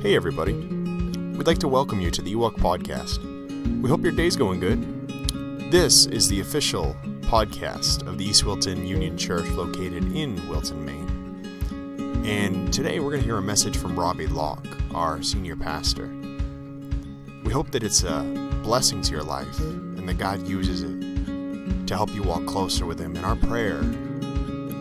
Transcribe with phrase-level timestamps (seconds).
[0.00, 0.52] Hey, everybody.
[0.52, 3.18] We'd like to welcome you to the Ewok Podcast.
[3.82, 4.80] We hope your day's going good.
[5.72, 12.22] This is the official podcast of the East Wilton Union Church located in Wilton, Maine.
[12.24, 16.06] And today we're going to hear a message from Robbie Locke, our senior pastor.
[17.42, 18.22] We hope that it's a
[18.62, 23.00] blessing to your life and that God uses it to help you walk closer with
[23.00, 23.16] Him.
[23.16, 23.80] And our prayer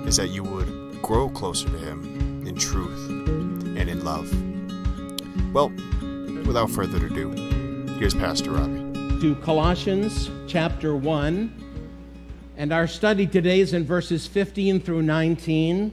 [0.07, 4.31] is that you would grow closer to Him in truth and in love.
[5.57, 5.73] Well,
[6.45, 7.31] without further ado,
[7.97, 9.19] here's Pastor Robbie.
[9.21, 11.51] to Colossians chapter 1.
[12.57, 15.91] And our study today is in verses 15 through 19.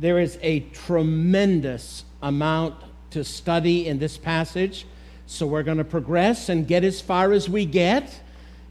[0.00, 2.74] There is a tremendous amount
[3.10, 4.86] to study in this passage.
[5.28, 8.20] So we're going to progress and get as far as we get.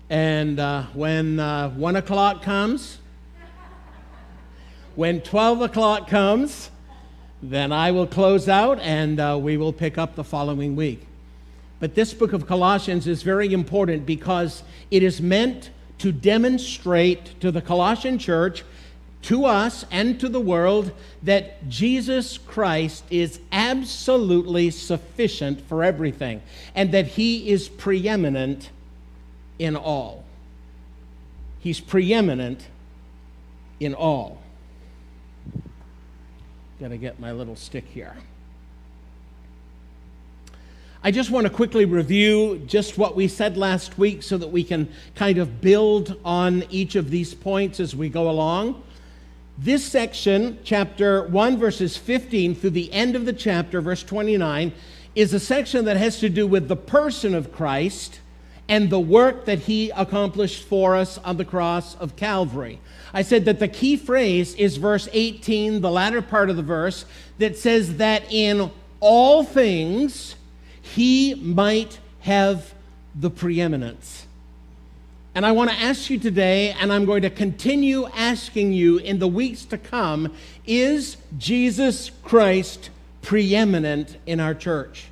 [0.09, 2.97] And uh, when uh, 1 o'clock comes,
[4.95, 6.71] when 12 o'clock comes,
[7.43, 11.05] then I will close out and uh, we will pick up the following week.
[11.81, 17.51] But this book of Colossians is very important because it is meant to demonstrate to
[17.51, 18.63] the Colossian church,
[19.23, 26.41] to us, and to the world that Jesus Christ is absolutely sufficient for everything
[26.73, 28.69] and that he is preeminent
[29.59, 30.23] in all.
[31.59, 32.67] He's preeminent
[33.81, 34.42] in all.
[36.83, 38.13] Got to get my little stick here.
[41.01, 44.65] I just want to quickly review just what we said last week so that we
[44.65, 48.83] can kind of build on each of these points as we go along.
[49.57, 54.73] This section, chapter 1, verses 15 through the end of the chapter, verse 29,
[55.15, 58.19] is a section that has to do with the person of Christ
[58.69, 62.79] and the work that he accomplished for us on the cross of Calvary.
[63.13, 67.05] I said that the key phrase is verse 18, the latter part of the verse,
[67.37, 70.35] that says that in all things
[70.81, 72.73] he might have
[73.15, 74.25] the preeminence.
[75.35, 79.17] And I want to ask you today, and I'm going to continue asking you in
[79.17, 80.31] the weeks to come
[80.65, 82.91] is Jesus Christ
[83.23, 85.07] preeminent in our church?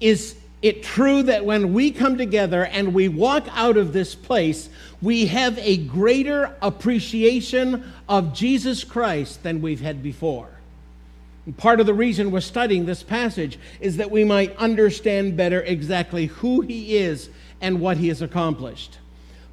[0.00, 4.68] Is it true that when we come together and we walk out of this place,
[5.00, 10.48] we have a greater appreciation of Jesus Christ than we've had before?
[11.46, 15.62] And part of the reason we're studying this passage is that we might understand better
[15.62, 17.30] exactly who he is
[17.60, 18.98] and what he has accomplished.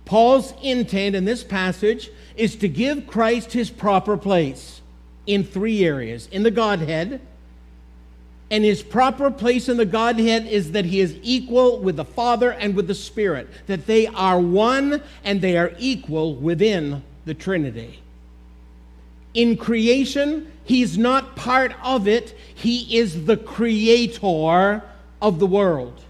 [0.05, 4.81] Paul's intent in this passage is to give Christ his proper place
[5.25, 7.21] in three areas in the Godhead.
[8.51, 12.51] And his proper place in the Godhead is that he is equal with the Father
[12.51, 17.99] and with the Spirit, that they are one and they are equal within the Trinity.
[19.33, 24.83] In creation, he's not part of it, he is the creator
[25.21, 26.01] of the world.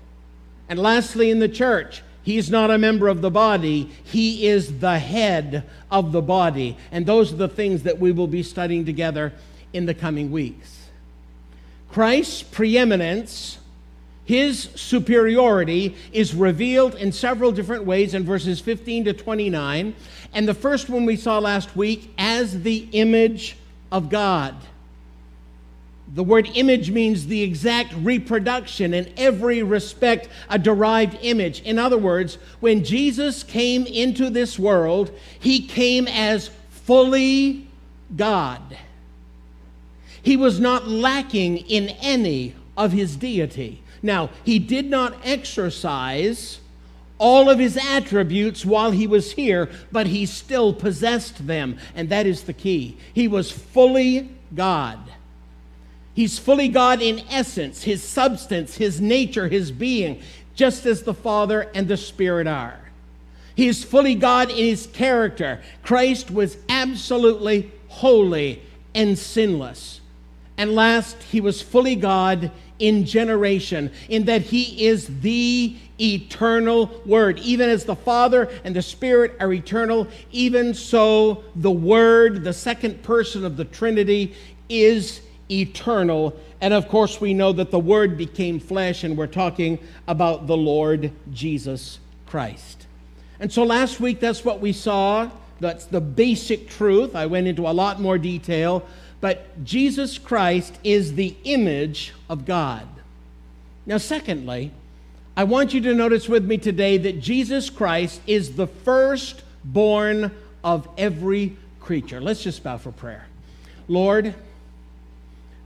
[0.68, 4.98] And lastly, in the church, He's not a member of the body, he is the
[4.98, 6.76] head of the body.
[6.92, 9.32] And those are the things that we will be studying together
[9.74, 10.75] in the coming weeks.
[11.96, 13.58] Christ's preeminence,
[14.26, 19.96] his superiority, is revealed in several different ways in verses 15 to 29.
[20.34, 23.56] And the first one we saw last week as the image
[23.94, 24.56] of God.
[26.14, 31.62] The word image means the exact reproduction in every respect, a derived image.
[31.62, 37.70] In other words, when Jesus came into this world, he came as fully
[38.18, 38.76] God.
[40.26, 43.84] He was not lacking in any of his deity.
[44.02, 46.60] Now, he did not exercise
[47.20, 52.26] all of his attributes while he was here, but he still possessed them, and that
[52.26, 52.98] is the key.
[53.14, 54.98] He was fully God.
[56.16, 60.24] He's fully God in essence, his substance, his nature, his being,
[60.56, 62.80] just as the Father and the Spirit are.
[63.54, 65.62] He is fully God in his character.
[65.84, 68.64] Christ was absolutely holy
[68.96, 70.02] and sinless.
[70.58, 77.40] And last, he was fully God in generation, in that he is the eternal Word.
[77.40, 83.02] Even as the Father and the Spirit are eternal, even so the Word, the second
[83.04, 84.36] person of the Trinity,
[84.68, 86.38] is eternal.
[86.60, 90.58] And of course, we know that the Word became flesh, and we're talking about the
[90.58, 92.88] Lord Jesus Christ.
[93.40, 95.30] And so last week, that's what we saw.
[95.60, 97.16] That's the basic truth.
[97.16, 98.86] I went into a lot more detail.
[99.26, 102.88] But Jesus Christ is the image of God.
[103.88, 104.72] Now, secondly,
[105.36, 110.30] I want you to notice with me today that Jesus Christ is the firstborn
[110.64, 112.22] of every creature.
[112.22, 113.26] Let's just bow for prayer.
[113.88, 114.36] Lord,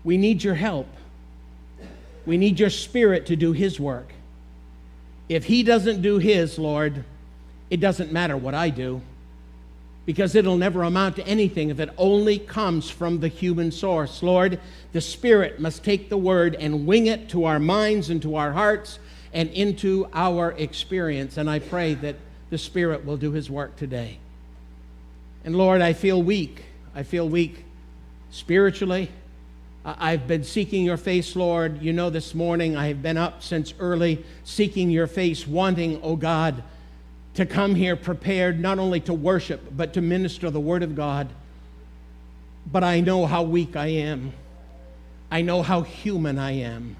[0.06, 0.88] we need your help.
[2.26, 4.14] We need your Spirit to do His work.
[5.28, 7.04] If He doesn't do His, Lord,
[7.70, 9.02] it doesn't matter what I do
[10.10, 14.24] because it'll never amount to anything if it only comes from the human source.
[14.24, 14.60] Lord,
[14.92, 18.52] the Spirit must take the word and wing it to our minds and to our
[18.52, 18.98] hearts
[19.36, 21.38] and into our experience.
[21.38, 22.16] And I pray that
[22.50, 24.18] the Spirit will do His work today.
[25.46, 26.66] And Lord, I feel weak.
[26.96, 27.64] I feel weak
[28.32, 29.12] spiritually.
[29.86, 31.84] I've been seeking your face, Lord.
[31.84, 36.16] You know, this morning I have been up since early seeking your face, wanting, oh
[36.16, 36.64] God,
[37.40, 41.30] to come here prepared not only to worship, but to minister the Word of God.
[42.70, 44.34] But I know how weak I am.
[45.32, 46.98] I know how human I am.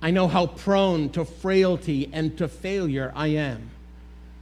[0.00, 3.70] I know how prone to frailty and to failure I am.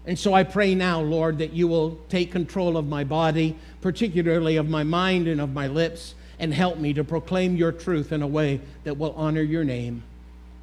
[0.05, 4.57] And so I pray now, Lord, that you will take control of my body, particularly
[4.57, 8.21] of my mind and of my lips, and help me to proclaim your truth in
[8.21, 10.03] a way that will honor your name.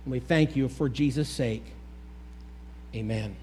[0.05, 1.65] And we thank you for Jesus' sake.
[2.93, 3.35] Amen.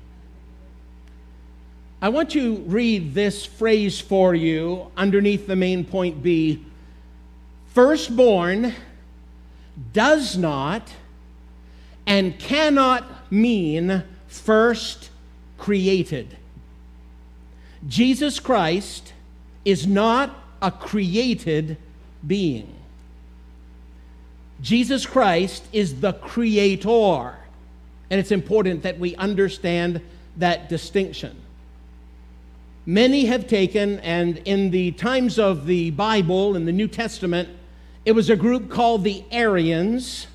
[2.04, 6.62] I want to read this phrase for you underneath the main point B.
[7.68, 8.74] Firstborn
[9.94, 10.92] does not
[12.06, 15.08] and cannot mean first
[15.56, 16.36] created.
[17.88, 19.14] Jesus Christ
[19.64, 21.78] is not a created
[22.26, 22.70] being.
[24.60, 27.38] Jesus Christ is the creator.
[28.10, 30.02] And it's important that we understand
[30.36, 31.40] that distinction.
[32.86, 37.48] Many have taken, and in the times of the Bible, in the New Testament,
[38.04, 40.26] it was a group called the Arians.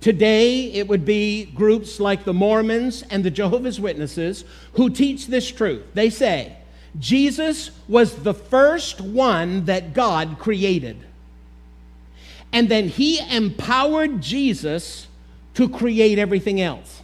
[0.00, 5.48] Today, it would be groups like the Mormons and the Jehovah's Witnesses who teach this
[5.48, 5.84] truth.
[5.94, 6.56] They say,
[6.98, 10.96] Jesus was the first one that God created.
[12.52, 15.06] And then he empowered Jesus
[15.54, 17.02] to create everything else.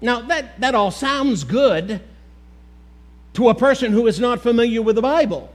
[0.00, 2.00] Now, that, that all sounds good
[3.34, 5.50] to a person who is not familiar with the Bible.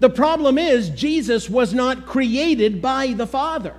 [0.00, 3.74] The problem is, Jesus was not created by the Father.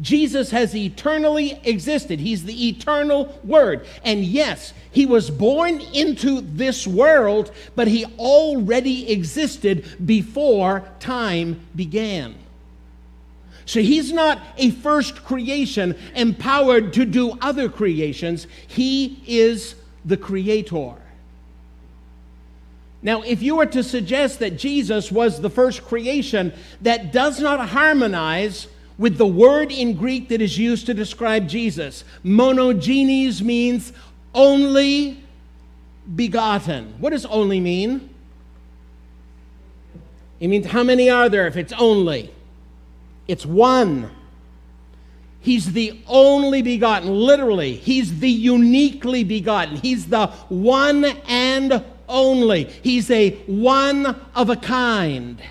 [0.00, 2.20] Jesus has eternally existed.
[2.20, 3.86] He's the eternal Word.
[4.04, 12.36] And yes, he was born into this world, but he already existed before time began.
[13.66, 19.74] So he's not a first creation empowered to do other creations, he is
[20.04, 20.94] the creator.
[23.00, 26.52] Now, if you were to suggest that Jesus was the first creation,
[26.82, 28.66] that does not harmonize
[28.98, 32.04] with the word in Greek that is used to describe Jesus.
[32.24, 33.92] Monogenes means
[34.34, 35.22] only
[36.16, 36.94] begotten.
[36.98, 38.10] What does only mean?
[40.40, 42.32] It means how many are there if it's only?
[43.28, 44.10] It's one.
[45.40, 47.74] He's the only begotten, literally.
[47.74, 49.76] He's the uniquely begotten.
[49.76, 52.64] He's the one and only.
[52.64, 55.42] He's a one of a kind.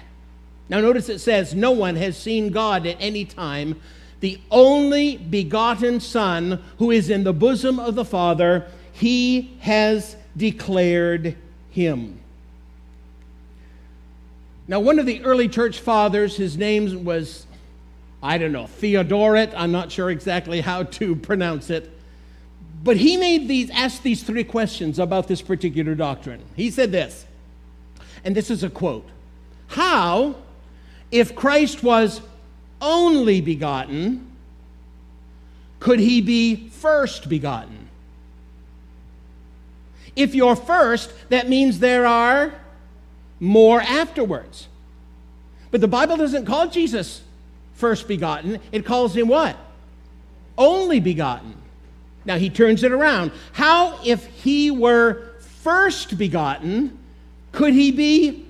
[0.70, 3.80] Now, notice it says, No one has seen God at any time.
[4.20, 11.36] The only begotten Son who is in the bosom of the Father, he has declared
[11.70, 12.20] him.
[14.68, 17.46] Now, one of the early church fathers, his name was,
[18.22, 19.54] I don't know, Theodoret.
[19.56, 21.97] I'm not sure exactly how to pronounce it.
[22.88, 26.42] But he made these, asked these three questions about this particular doctrine.
[26.56, 27.26] He said this,
[28.24, 29.06] and this is a quote
[29.68, 30.38] How,
[31.12, 32.22] if Christ was
[32.80, 34.32] only begotten,
[35.82, 37.90] could he be first begotten?
[40.16, 42.54] If you're first, that means there are
[43.42, 44.70] more afterwards.
[45.72, 47.22] But the Bible doesn't call Jesus
[47.74, 49.58] first begotten, it calls him what?
[50.58, 51.67] Only begotten.
[52.28, 53.32] Now he turns it around.
[53.54, 57.00] How, if he were first begotten,
[57.54, 58.46] could he be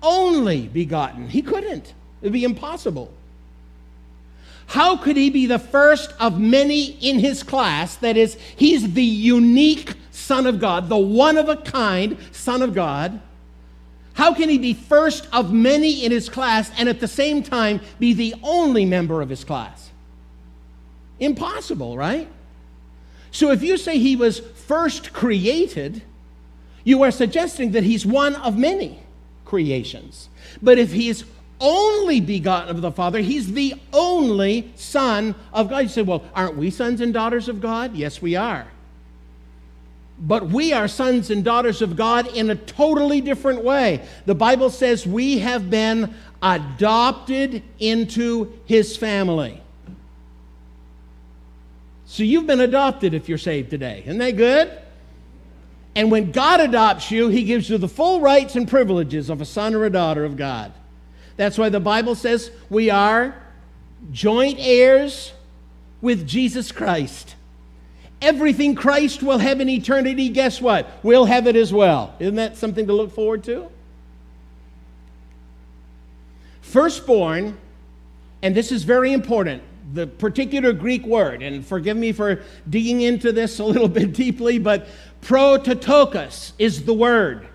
[0.00, 1.28] only begotten?
[1.28, 1.88] He couldn't.
[1.88, 3.12] It would be impossible.
[4.68, 7.96] How could he be the first of many in his class?
[7.96, 12.72] That is, he's the unique Son of God, the one of a kind Son of
[12.72, 13.20] God.
[14.12, 17.80] How can he be first of many in his class and at the same time
[17.98, 19.90] be the only member of his class?
[21.18, 22.28] Impossible, right?
[23.30, 26.02] So if you say he was first created,
[26.84, 29.00] you are suggesting that he's one of many
[29.44, 30.28] creations.
[30.62, 31.24] But if he's
[31.60, 35.80] only begotten of the Father, he's the only Son of God.
[35.80, 37.94] You say, well, aren't we sons and daughters of God?
[37.96, 38.66] Yes, we are.
[40.20, 44.04] But we are sons and daughters of God in a totally different way.
[44.26, 49.62] The Bible says we have been adopted into his family.
[52.10, 54.02] So you've been adopted if you're saved today.
[54.06, 54.72] Isn't that good?
[55.94, 59.44] And when God adopts you, He gives you the full rights and privileges of a
[59.44, 60.72] son or a daughter of God.
[61.36, 63.36] That's why the Bible says we are
[64.10, 65.34] joint heirs
[66.00, 67.34] with Jesus Christ.
[68.22, 70.88] Everything Christ will have in eternity, guess what?
[71.02, 72.14] We'll have it as well.
[72.18, 73.68] Isn't that something to look forward to?
[76.62, 77.58] Firstborn,
[78.42, 83.32] and this is very important, the particular Greek word, and forgive me for digging into
[83.32, 84.88] this a little bit deeply, but
[85.20, 87.46] prototokos is the word.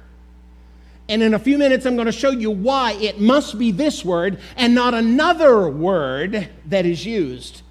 [1.10, 4.06] And in a few minutes, I'm going to show you why it must be this
[4.06, 7.62] word and not another word that is used.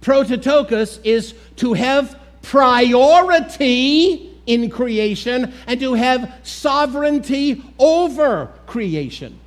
[0.00, 9.38] Prototokos is to have priority in creation and to have sovereignty over creation.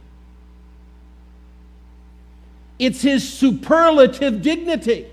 [2.79, 5.07] It's his superlative dignity.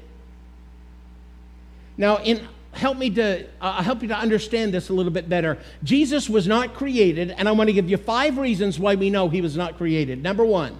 [1.98, 2.46] Now, in
[2.76, 5.58] help me to uh, help you to understand this a little bit better.
[5.82, 9.28] Jesus was not created, and I want to give you five reasons why we know
[9.28, 10.22] he was not created.
[10.22, 10.78] Number one,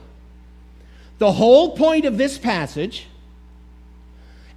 [1.19, 3.07] the whole point of this passage,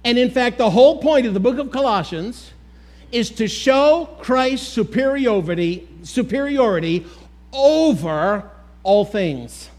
[0.04, 2.52] and in fact, the whole point of the book of Colossians,
[3.10, 7.06] is to show Christ's superiority, superiority
[7.52, 8.48] over
[8.82, 9.69] all things.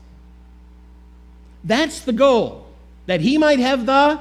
[1.63, 2.67] That's the goal,
[3.05, 4.19] that he might have the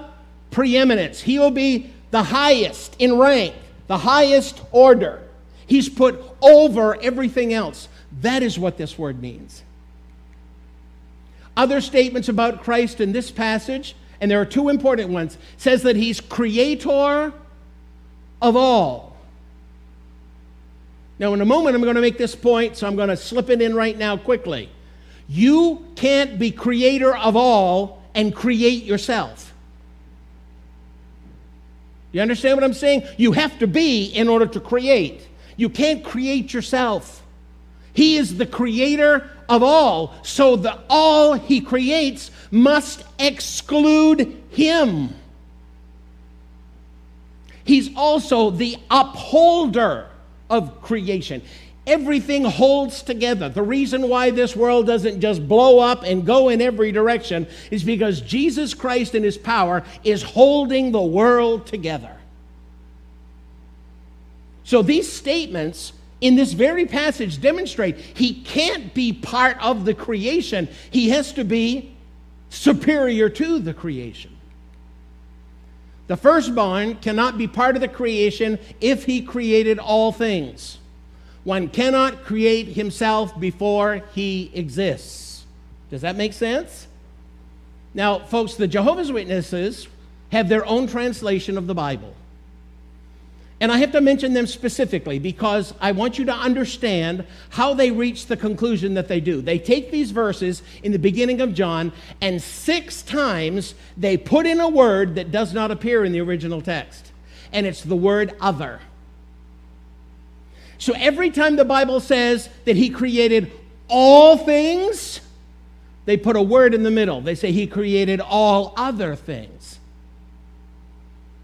[0.51, 1.21] preeminence.
[1.21, 3.55] He will be the highest in rank,
[3.87, 5.23] the highest order.
[5.67, 7.89] He's put over everything else.
[8.21, 9.63] That is what this word means.
[11.57, 15.97] Other statements about Christ in this passage, and there are two important ones, says that
[15.97, 17.33] he's creator
[18.43, 19.17] of all.
[21.19, 23.51] Now, in a moment, I'm going to make this point, so I'm going to slip
[23.51, 24.71] it in right now quickly.
[25.31, 29.55] You can't be creator of all and create yourself.
[32.11, 33.05] You understand what I'm saying?
[33.17, 35.29] You have to be in order to create.
[35.57, 37.23] You can't create yourself.
[37.93, 45.15] He is the creator of all, so the all he creates must exclude him.
[47.63, 50.09] He's also the upholder
[50.49, 51.43] of creation.
[51.87, 53.49] Everything holds together.
[53.49, 57.83] The reason why this world doesn't just blow up and go in every direction is
[57.83, 62.17] because Jesus Christ in his power is holding the world together.
[64.65, 70.69] So these statements in this very passage demonstrate he can't be part of the creation,
[70.91, 71.97] he has to be
[72.51, 74.37] superior to the creation.
[76.09, 80.79] The firstborn cannot be part of the creation if he created all things.
[81.45, 85.45] One cannot create himself before he exists.
[85.91, 86.87] Does that make sense?
[87.95, 89.89] Now, folks, the Jehovah's Witnesses
[90.31, 92.15] have their own translation of the Bible.
[93.63, 97.91] And I have to mention them specifically because I want you to understand how they
[97.91, 99.43] reach the conclusion that they do.
[99.43, 101.93] They take these verses in the beginning of John,
[102.23, 106.63] and six times they put in a word that does not appear in the original
[106.63, 107.13] text,
[107.53, 108.81] and it's the word other.
[110.81, 113.53] So every time the Bible says that He created
[113.87, 115.21] all things,
[116.07, 117.21] they put a word in the middle.
[117.21, 119.79] They say He created all other things.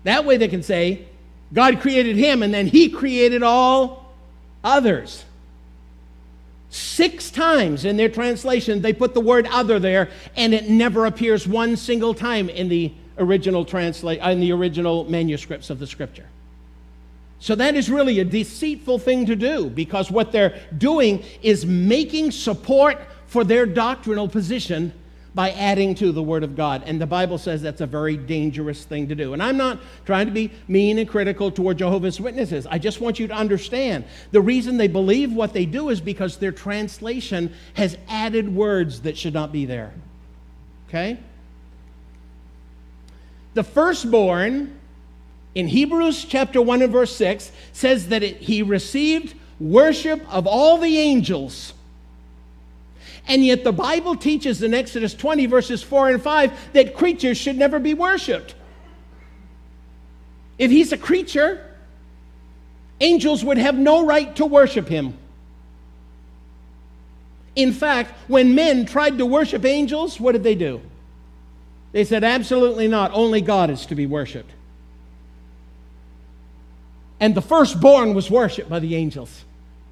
[0.06, 1.06] That way they can say,
[1.52, 4.14] God created him and then he created all
[4.62, 5.24] others.
[6.70, 11.46] Six times in their translation, they put the word other there, and it never appears
[11.46, 16.26] one single time in the original translate in the original manuscripts of the scripture.
[17.46, 22.32] So that is really a deceitful thing to do because what they're doing is making
[22.32, 22.98] support
[23.28, 24.92] for their doctrinal position
[25.32, 26.82] by adding to the Word of God.
[26.86, 29.32] And the Bible says that's a very dangerous thing to do.
[29.32, 32.66] And I'm not trying to be mean and critical toward Jehovah's Witnesses.
[32.66, 36.38] I just want you to understand the reason they believe what they do is because
[36.38, 39.94] their translation has added words that should not be there.
[40.88, 41.16] Okay?
[43.54, 44.75] The firstborn
[45.56, 50.78] in Hebrews chapter 1 and verse 6 says that it, he received worship of all
[50.78, 51.72] the angels
[53.28, 57.56] and yet the Bible teaches in Exodus 20, verses 4 and 5, that creatures should
[57.56, 58.54] never be worshiped.
[60.58, 61.74] If he's a creature,
[63.00, 65.18] angels would have no right to worship him.
[67.56, 70.80] In fact, when men tried to worship angels, what did they do?
[71.92, 73.10] They said, absolutely not.
[73.12, 74.52] Only God is to be worshiped.
[77.20, 79.44] And the firstborn was worshiped by the angels.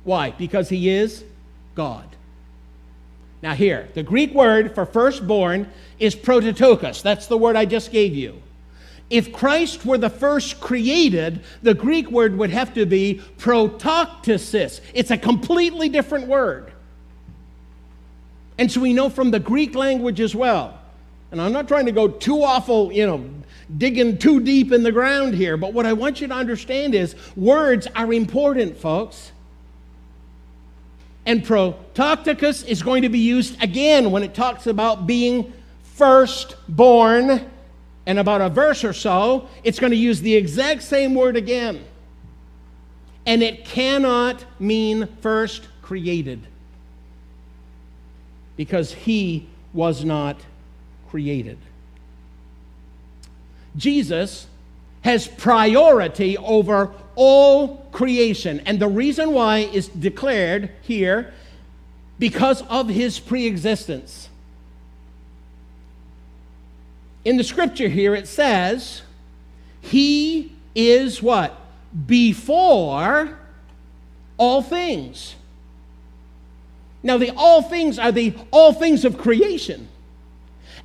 [0.04, 0.30] Why?
[0.32, 1.24] Because he is
[1.74, 2.04] God.
[3.42, 7.02] Now, here, the Greek word for firstborn is prototokos.
[7.02, 8.40] That's the word I just gave you.
[9.10, 14.80] If Christ were the first created, the Greek word would have to be protoktesis.
[14.94, 16.72] It's a completely different word.
[18.56, 20.80] And so we know from the Greek language as well.
[21.30, 23.28] And I'm not trying to go too awful, you know,
[23.76, 27.14] digging too deep in the ground here, but what I want you to understand is
[27.36, 29.32] words are important, folks.
[31.26, 35.52] And protoktikos is going to be used again when it talks about being
[35.82, 37.50] firstborn.
[38.06, 41.82] And about a verse or so, it's going to use the exact same word again.
[43.24, 46.46] And it cannot mean first created
[48.56, 50.36] because he was not
[51.08, 51.56] created.
[53.76, 54.46] Jesus
[55.02, 58.60] has priority over all creation.
[58.60, 61.32] And the reason why is declared here
[62.18, 64.28] because of his preexistence.
[67.24, 69.02] In the scripture here, it says,
[69.80, 71.58] He is what?
[72.06, 73.38] Before
[74.36, 75.34] all things.
[77.02, 79.88] Now, the all things are the all things of creation.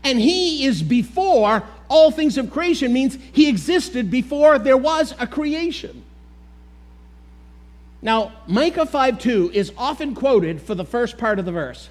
[0.04, 5.28] And He is before all things of creation means He existed before there was a
[5.28, 6.04] creation.
[8.02, 11.90] Now, Micah 5 2 is often quoted for the first part of the verse.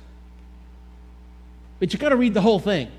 [1.79, 2.91] But you've got to read the whole thing.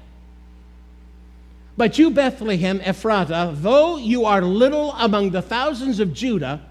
[1.76, 6.62] But you, Bethlehem Ephratah, though you are little among the thousands of Judah,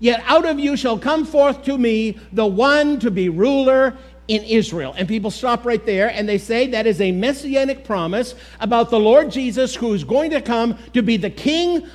[0.00, 3.96] yet out of you shall come forth to me the one to be ruler
[4.30, 4.94] in Israel.
[4.96, 9.00] And people stop right there and they say that is a messianic promise about the
[9.00, 11.88] Lord Jesus who is going to come to be the king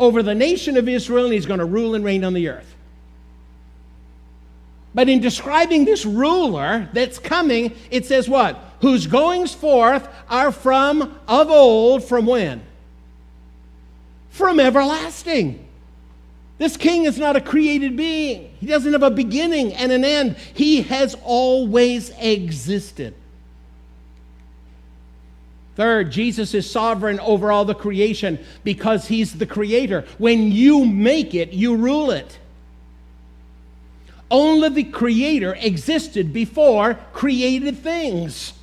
[0.00, 2.74] over the nation of Israel and he's going to rule and reign on the earth.
[4.94, 8.58] But in describing this ruler that's coming, it says what?
[8.80, 12.62] Whose goings forth are from of old, from when?
[14.30, 15.61] From everlasting.
[16.58, 18.54] This king is not a created being.
[18.60, 20.36] He doesn't have a beginning and an end.
[20.54, 23.14] He has always existed.
[25.74, 30.04] Third, Jesus is sovereign over all the creation because he's the creator.
[30.18, 32.38] When you make it, you rule it.
[34.32, 38.54] Only the Creator existed before created things.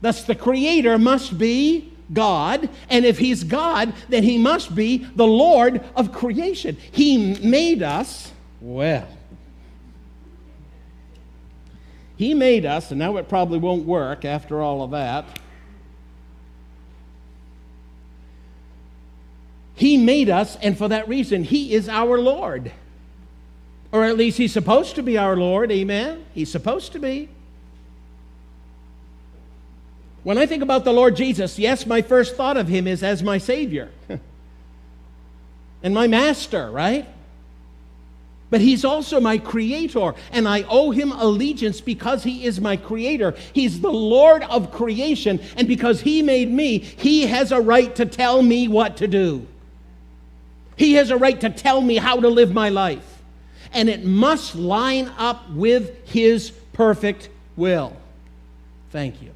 [0.00, 5.26] Thus, the Creator must be God, and if He's God, then He must be the
[5.26, 6.76] Lord of creation.
[6.90, 9.08] He made us, well,
[12.16, 15.38] He made us, and now it probably won't work after all of that.
[19.74, 22.72] He made us, and for that reason, He is our Lord.
[23.90, 25.72] Or at least he's supposed to be our Lord.
[25.72, 26.26] Amen?
[26.34, 27.28] He's supposed to be.
[30.28, 33.22] When I think about the Lord Jesus, yes, my first thought of him is as
[33.22, 33.88] my Savior
[35.82, 37.08] and my Master, right?
[38.50, 43.36] But he's also my creator, and I owe him allegiance because he is my creator.
[43.54, 48.04] He's the Lord of creation, and because he made me, he has a right to
[48.04, 49.46] tell me what to do.
[50.76, 53.22] He has a right to tell me how to live my life
[53.72, 57.96] and it must line up with His perfect will.
[58.90, 59.30] Thank you.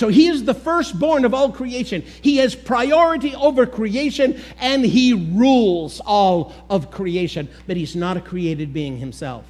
[0.00, 2.00] So he is the firstborn of all creation.
[2.22, 8.22] He has priority over creation and he rules all of creation, but he's not a
[8.22, 9.44] created being himself.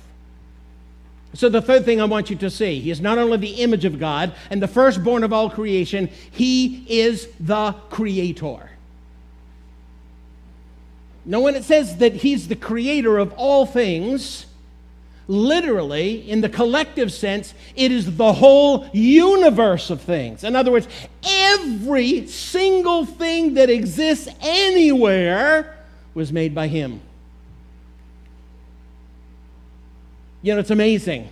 [1.35, 3.85] So, the third thing I want you to see, he is not only the image
[3.85, 8.71] of God and the firstborn of all creation, he is the creator.
[11.25, 14.47] Now, when it says that he's the creator of all things,
[15.31, 20.43] literally, in the collective sense, it is the whole universe of things.
[20.43, 20.88] In other words,
[21.23, 25.79] every single thing that exists anywhere
[26.14, 27.01] was made by him.
[30.43, 31.29] You know, it's amazing.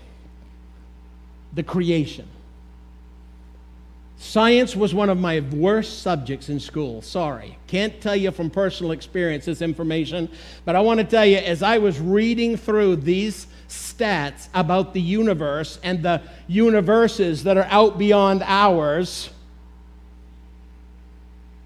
[1.55, 2.29] The creation.
[4.21, 7.01] Science was one of my worst subjects in school.
[7.03, 7.57] Sorry.
[7.69, 10.29] Can't tell you from personal experience this information,
[10.65, 15.01] but I want to tell you as I was reading through these stats about the
[15.01, 19.31] universe and the universes that are out beyond ours,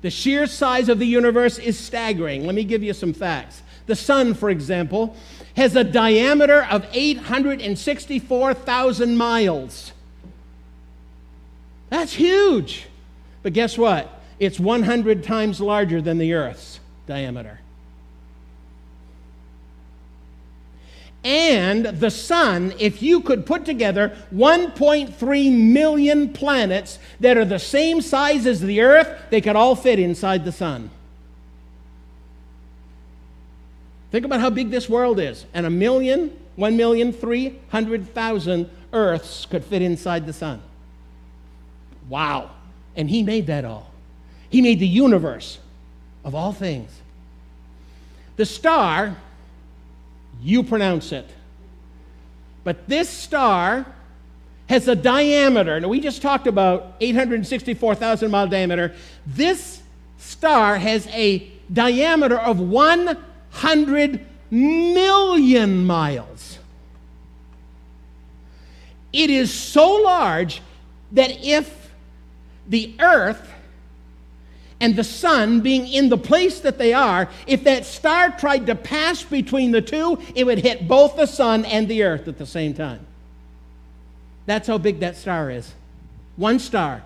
[0.02, 2.44] the sheer size of the universe is staggering.
[2.44, 3.62] Let me give you some facts.
[3.86, 5.16] The sun, for example,
[5.56, 9.92] has a diameter of 864,000 miles.
[11.92, 12.88] That's huge.
[13.42, 14.08] But guess what?
[14.38, 17.58] It's 100 times larger than the Earth's diameter.
[21.24, 28.00] and the sun, if you could put together 1.3 million planets that are the same
[28.00, 30.90] size as the earth, they could all fit inside the sun.
[34.10, 35.46] Think about how big this world is.
[35.54, 40.60] And a million, 1,300,000 earths could fit inside the sun.
[42.08, 42.50] Wow.
[42.96, 43.90] And he made that all.
[44.50, 45.58] He made the universe
[46.24, 46.90] of all things.
[48.36, 49.16] The star,
[50.42, 51.28] you pronounce it.
[52.64, 53.86] But this star
[54.68, 55.80] has a diameter.
[55.80, 58.94] Now, we just talked about 864,000 mile diameter.
[59.26, 59.82] This
[60.18, 66.58] star has a diameter of 100 million miles.
[69.12, 70.62] It is so large
[71.12, 71.81] that if
[72.68, 73.50] the earth
[74.80, 78.74] and the sun being in the place that they are, if that star tried to
[78.74, 82.46] pass between the two, it would hit both the sun and the earth at the
[82.46, 83.06] same time.
[84.46, 85.72] That's how big that star is.
[86.36, 87.02] One star.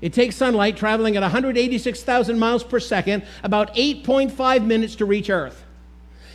[0.00, 5.64] It takes sunlight traveling at 186,000 miles per second, about 8.5 minutes to reach Earth.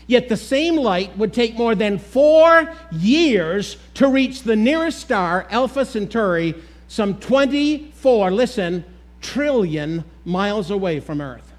[0.10, 5.46] Yet the same light would take more than four years to reach the nearest star,
[5.52, 6.56] Alpha Centauri,
[6.88, 8.84] some 24, listen,
[9.22, 11.54] trillion miles away from Earth.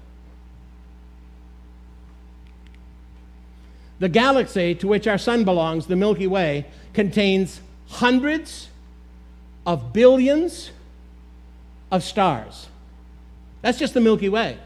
[3.99, 8.67] The galaxy to which our sun belongs, the Milky Way, contains hundreds
[9.65, 10.71] of billions
[11.89, 12.67] of stars.
[13.61, 14.57] That's just the Milky Way.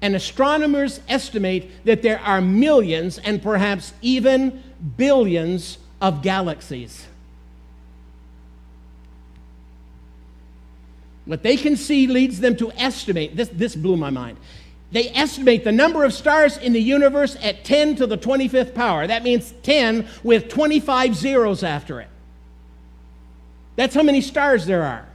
[0.00, 4.62] And astronomers estimate that there are millions and perhaps even
[4.96, 7.06] billions of galaxies.
[11.24, 14.36] What they can see leads them to estimate, this, this blew my mind.
[14.92, 19.06] They estimate the number of stars in the universe at 10 to the 25th power.
[19.06, 22.08] That means 10 with 25 zeros after it.
[23.76, 25.06] That's how many stars there are.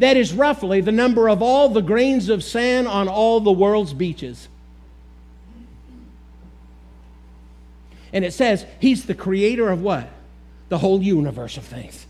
[0.00, 3.94] That is roughly the number of all the grains of sand on all the world's
[3.94, 4.48] beaches.
[8.12, 10.08] And it says he's the creator of what?
[10.68, 12.06] The whole universe of things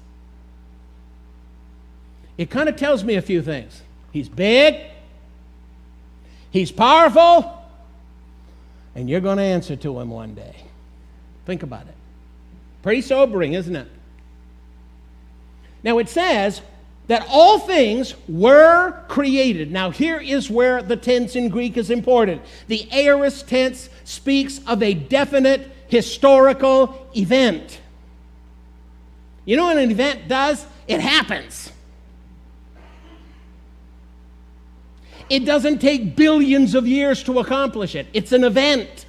[2.41, 3.83] it kind of tells me a few things.
[4.13, 4.81] He's big,
[6.51, 7.63] he's powerful,
[8.95, 10.57] and you're going to answer to him one day.
[11.45, 11.95] Think about it.
[12.83, 13.89] Pretty sobering, isn't it?
[15.83, 16.63] Now it says
[17.11, 19.73] that all things were created.
[19.73, 22.41] Now, here is where the tense in Greek is important.
[22.69, 27.81] The aorist tense speaks of a definite historical event.
[29.45, 30.65] You know what an event does?
[30.87, 31.73] It happens.
[35.29, 39.07] It doesn't take billions of years to accomplish it, it's an event.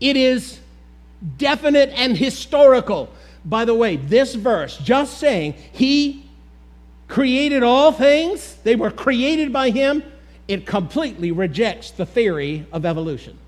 [0.00, 0.58] It is
[1.38, 3.08] definite and historical.
[3.44, 6.19] By the way, this verse, just saying He
[7.10, 10.02] created all things, they were created by Him,
[10.48, 13.38] it completely rejects the theory of evolution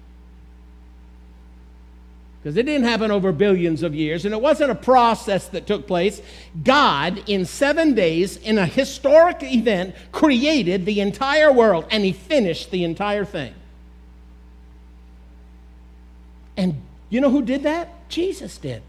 [2.42, 5.86] because it didn't happen over billions of years and it wasn't a process that took
[5.86, 6.20] place.
[6.64, 12.72] God, in seven days, in a historic event, created the entire world and He finished
[12.72, 13.54] the entire thing.
[16.56, 18.08] And you know who did that?
[18.08, 18.82] Jesus did.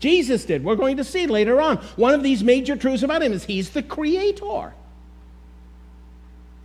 [0.00, 0.64] Jesus did.
[0.64, 1.78] We're going to see later on.
[1.96, 4.72] One of these major truths about Him is He's the creator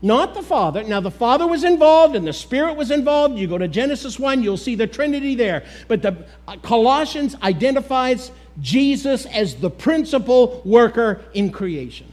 [0.03, 0.83] not the Father.
[0.83, 3.39] Now, the Father was involved and the Spirit was involved.
[3.39, 5.63] You go to Genesis 1, you'll see the Trinity there.
[5.87, 12.11] But the uh, Colossians identifies Jesus as the principal worker in creation.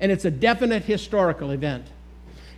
[0.00, 1.86] And it's a definite historical event.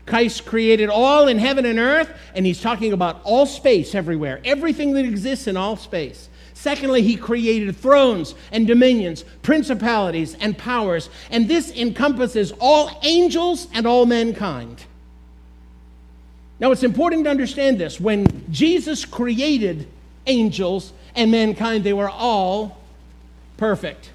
[0.06, 4.92] Christ created all in heaven and earth, and he's talking about all space everywhere, everything
[4.92, 6.28] that exists in all space.
[6.66, 13.86] Secondly, he created thrones and dominions, principalities and powers, and this encompasses all angels and
[13.86, 14.84] all mankind.
[16.58, 18.00] Now, it's important to understand this.
[18.00, 19.86] When Jesus created
[20.26, 22.78] angels and mankind, they were all
[23.58, 24.10] perfect.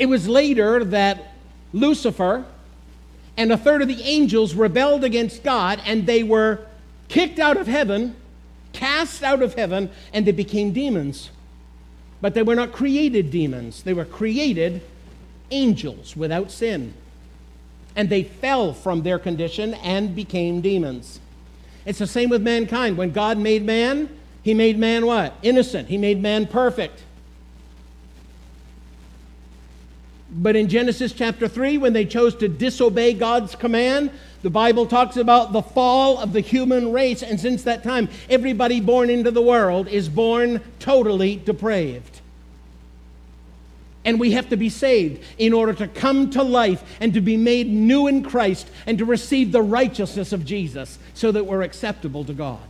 [0.00, 1.34] It was later that
[1.72, 2.44] Lucifer
[3.36, 6.58] and a third of the angels rebelled against God and they were
[7.06, 8.16] kicked out of heaven
[8.72, 11.30] cast out of heaven, and they became demons.
[12.20, 14.82] But they were not created demons, they were created
[15.50, 16.94] angels without sin.
[17.96, 21.18] And they fell from their condition and became demons.
[21.84, 22.96] It's the same with mankind.
[22.96, 24.08] When God made man,
[24.42, 25.34] he made man what?
[25.42, 25.88] Innocent.
[25.88, 27.02] He made man perfect.
[30.30, 34.10] But in Genesis chapter 3, when they chose to disobey God's command,
[34.42, 38.80] the Bible talks about the fall of the human race, and since that time, everybody
[38.80, 42.20] born into the world is born totally depraved.
[44.02, 47.36] And we have to be saved in order to come to life and to be
[47.36, 52.24] made new in Christ and to receive the righteousness of Jesus so that we're acceptable
[52.24, 52.60] to God.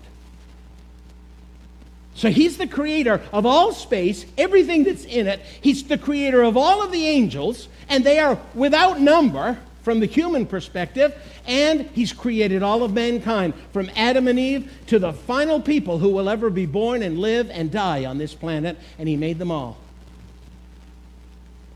[2.15, 5.41] So he's the creator of all space, everything that's in it.
[5.61, 10.07] He's the creator of all of the angels, and they are without number from the
[10.07, 11.15] human perspective.
[11.47, 16.11] And he's created all of mankind from Adam and Eve to the final people who
[16.11, 19.51] will ever be born and live and die on this planet, and he made them
[19.51, 19.79] all.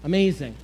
[0.03, 0.55] Amazing.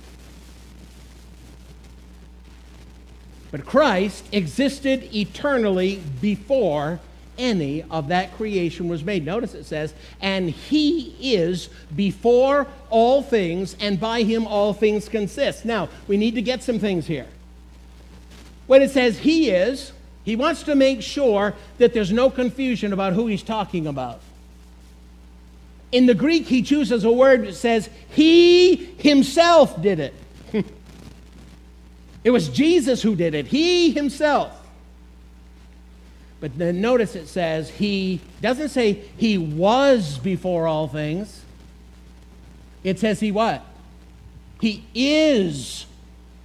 [3.51, 6.99] But Christ existed eternally before
[7.37, 9.25] any of that creation was made.
[9.25, 15.65] Notice it says, and he is before all things, and by him all things consist.
[15.65, 17.27] Now, we need to get some things here.
[18.67, 19.91] When it says he is,
[20.23, 24.21] he wants to make sure that there's no confusion about who he's talking about.
[25.91, 30.13] In the Greek, he chooses a word that says, He himself did it.
[32.23, 34.60] it was Jesus who did it, He himself.
[36.41, 41.43] But then notice it says, He doesn't say He was before all things.
[42.83, 43.63] It says He what?
[44.59, 45.85] He is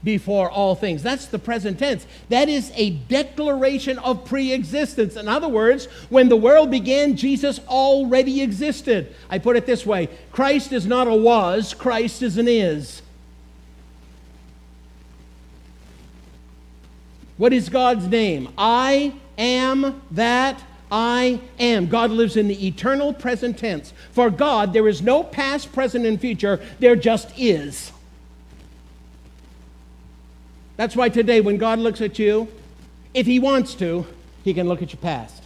[0.05, 1.03] before all things.
[1.03, 2.07] That's the present tense.
[2.29, 5.17] That is a declaration of pre existence.
[5.17, 9.15] In other words, when the world began, Jesus already existed.
[9.29, 13.03] I put it this way Christ is not a was, Christ is an is.
[17.39, 18.49] What is God's name?
[18.57, 21.87] I am that I am.
[21.87, 23.93] God lives in the eternal present tense.
[24.13, 27.93] For God, there is no past, present, and future, there just is.
[30.77, 32.49] That's why today, when God looks at you,
[33.15, 34.07] if He wants to,
[34.45, 35.43] He can look at your past.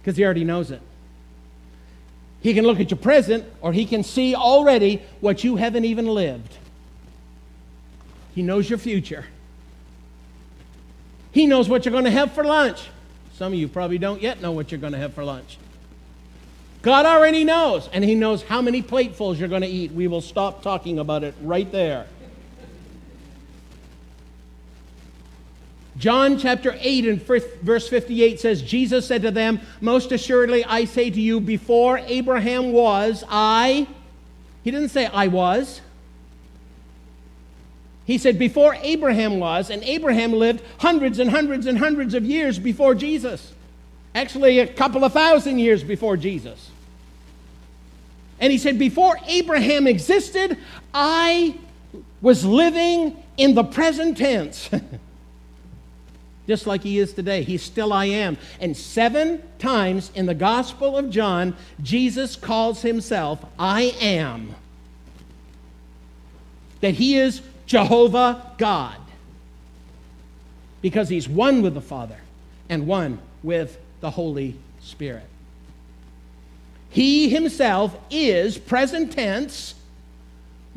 [0.00, 0.80] Because He already knows it.
[2.40, 6.06] He can look at your present, or He can see already what you haven't even
[6.06, 6.56] lived.
[8.34, 9.26] He knows your future.
[11.36, 12.88] He knows what you're going to have for lunch.
[13.34, 15.58] Some of you probably don't yet know what you're going to have for lunch.
[16.80, 19.92] God already knows, and He knows how many platefuls you're going to eat.
[19.92, 22.06] We will stop talking about it right there.
[25.98, 31.10] John chapter 8 and verse 58 says, Jesus said to them, Most assuredly I say
[31.10, 33.86] to you, before Abraham was, I.
[34.64, 35.82] He didn't say I was.
[38.06, 42.58] He said, Before Abraham was, and Abraham lived hundreds and hundreds and hundreds of years
[42.58, 43.52] before Jesus.
[44.14, 46.70] Actually, a couple of thousand years before Jesus.
[48.40, 50.56] And he said, Before Abraham existed,
[50.94, 51.56] I
[52.20, 54.70] was living in the present tense.
[56.46, 57.42] just like he is today.
[57.42, 58.38] He's still I am.
[58.60, 64.54] And seven times in the Gospel of John, Jesus calls himself I am.
[66.80, 68.96] That he is Jehovah God.
[70.80, 72.18] Because he's one with the Father
[72.68, 75.26] and one with the Holy Spirit.
[76.90, 79.74] He himself is present tense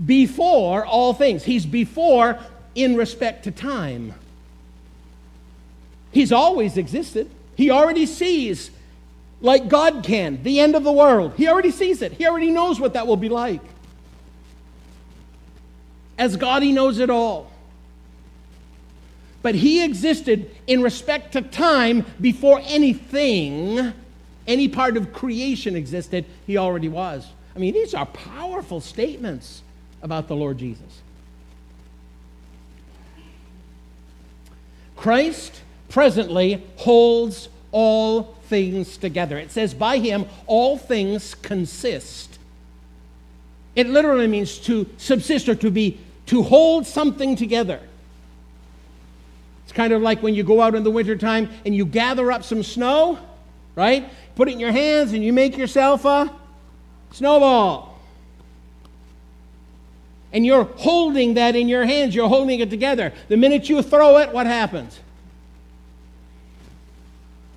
[0.04, 1.44] before all things.
[1.44, 2.40] He's before
[2.76, 4.14] in respect to time.
[6.12, 7.30] He's always existed.
[7.56, 8.72] He already sees,
[9.42, 11.34] like God can, the end of the world.
[11.38, 12.14] He already sees it.
[12.14, 13.62] He already knows what that will be like.
[16.20, 17.50] As God, He knows it all.
[19.42, 23.94] But He existed in respect to time before anything,
[24.46, 26.26] any part of creation existed.
[26.46, 27.28] He already was.
[27.56, 29.64] I mean, these are powerful statements
[30.02, 31.02] about the Lord Jesus.
[34.96, 39.38] Christ presently holds all things together.
[39.38, 42.38] It says, by him, all things consist.
[43.76, 47.80] It literally means to subsist or to be, to hold something together.
[49.64, 52.44] It's kind of like when you go out in the wintertime and you gather up
[52.44, 53.18] some snow,
[53.76, 54.08] right?
[54.36, 56.32] Put it in your hands and you make yourself a
[57.12, 58.00] snowball.
[60.32, 63.12] And you're holding that in your hands, you're holding it together.
[63.28, 65.00] The minute you throw it, what happens?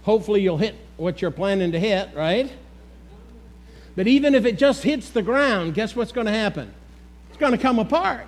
[0.05, 2.51] Hopefully, you'll hit what you're planning to hit, right?
[3.95, 6.73] But even if it just hits the ground, guess what's going to happen?
[7.29, 8.27] It's going to come apart.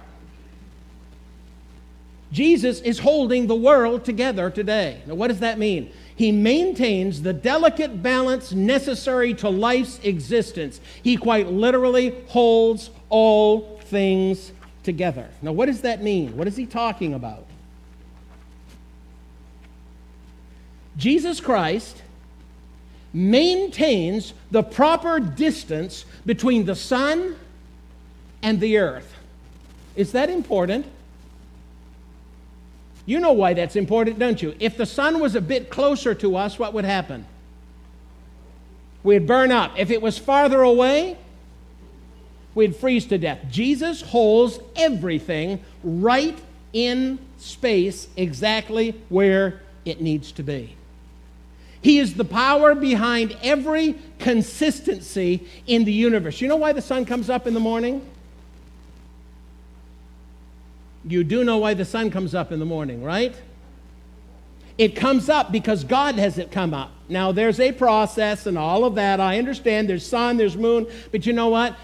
[2.32, 5.00] Jesus is holding the world together today.
[5.06, 5.92] Now, what does that mean?
[6.16, 10.80] He maintains the delicate balance necessary to life's existence.
[11.02, 15.28] He quite literally holds all things together.
[15.42, 16.36] Now, what does that mean?
[16.36, 17.46] What is he talking about?
[20.96, 22.02] Jesus Christ
[23.12, 27.36] maintains the proper distance between the sun
[28.42, 29.14] and the earth.
[29.96, 30.86] Is that important?
[33.06, 34.54] You know why that's important, don't you?
[34.58, 37.26] If the sun was a bit closer to us, what would happen?
[39.02, 39.72] We'd burn up.
[39.78, 41.18] If it was farther away,
[42.54, 43.40] we'd freeze to death.
[43.50, 46.38] Jesus holds everything right
[46.72, 50.74] in space exactly where it needs to be.
[51.82, 56.40] He is the power behind every consistency in the universe.
[56.40, 58.00] You know why the sun comes up in the morning?
[61.06, 63.34] You do know why the sun comes up in the morning, right?
[64.76, 66.90] It comes up because God has it come up.
[67.08, 69.20] Now, there's a process and all of that.
[69.20, 71.76] I understand there's sun, there's moon, but you know what?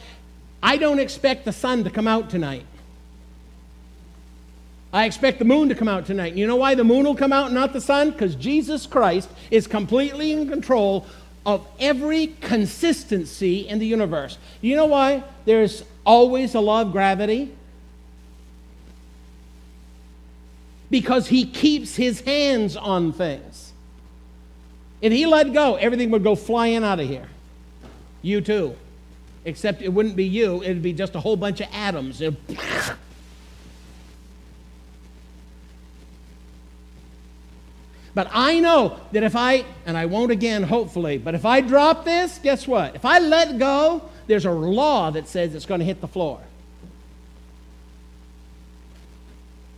[0.63, 2.67] I don't expect the sun to come out tonight.
[4.93, 6.35] I expect the moon to come out tonight.
[6.35, 8.11] You know why the moon will come out not the sun?
[8.11, 11.07] Because Jesus Christ is completely in control
[11.47, 14.37] of every consistency in the universe.
[14.61, 17.53] You know why there's always a law of gravity?
[20.91, 23.73] Because he keeps his hands on things.
[25.01, 27.29] If he let go, everything would go flying out of here.
[28.23, 28.77] You too.
[29.45, 32.21] Except it wouldn't be you, it'd be just a whole bunch of atoms.
[38.13, 42.05] But I know that if I, and I won't again, hopefully, but if I drop
[42.05, 42.97] this, guess what?
[42.97, 46.41] If I let go, there's a law that says it's going to hit the floor.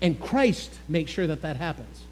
[0.02, 2.02] And Christ makes sure that that happens.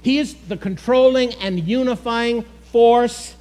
[0.00, 3.34] He is the controlling and unifying force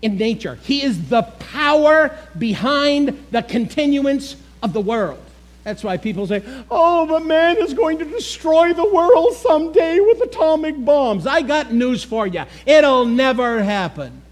[0.00, 5.22] in nature, He is the power behind the continuance of the world.
[5.62, 10.20] That's why people say, oh, the man is going to destroy the world someday with
[10.20, 11.24] atomic bombs.
[11.24, 12.42] I got news for you.
[12.66, 14.22] It'll never happen.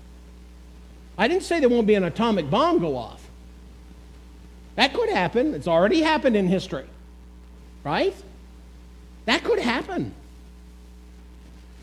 [1.16, 3.24] I didn't say there won't be an atomic bomb go off.
[4.74, 5.54] That could happen.
[5.54, 6.86] It's already happened in history.
[7.84, 8.14] Right?
[9.26, 10.14] That could happen.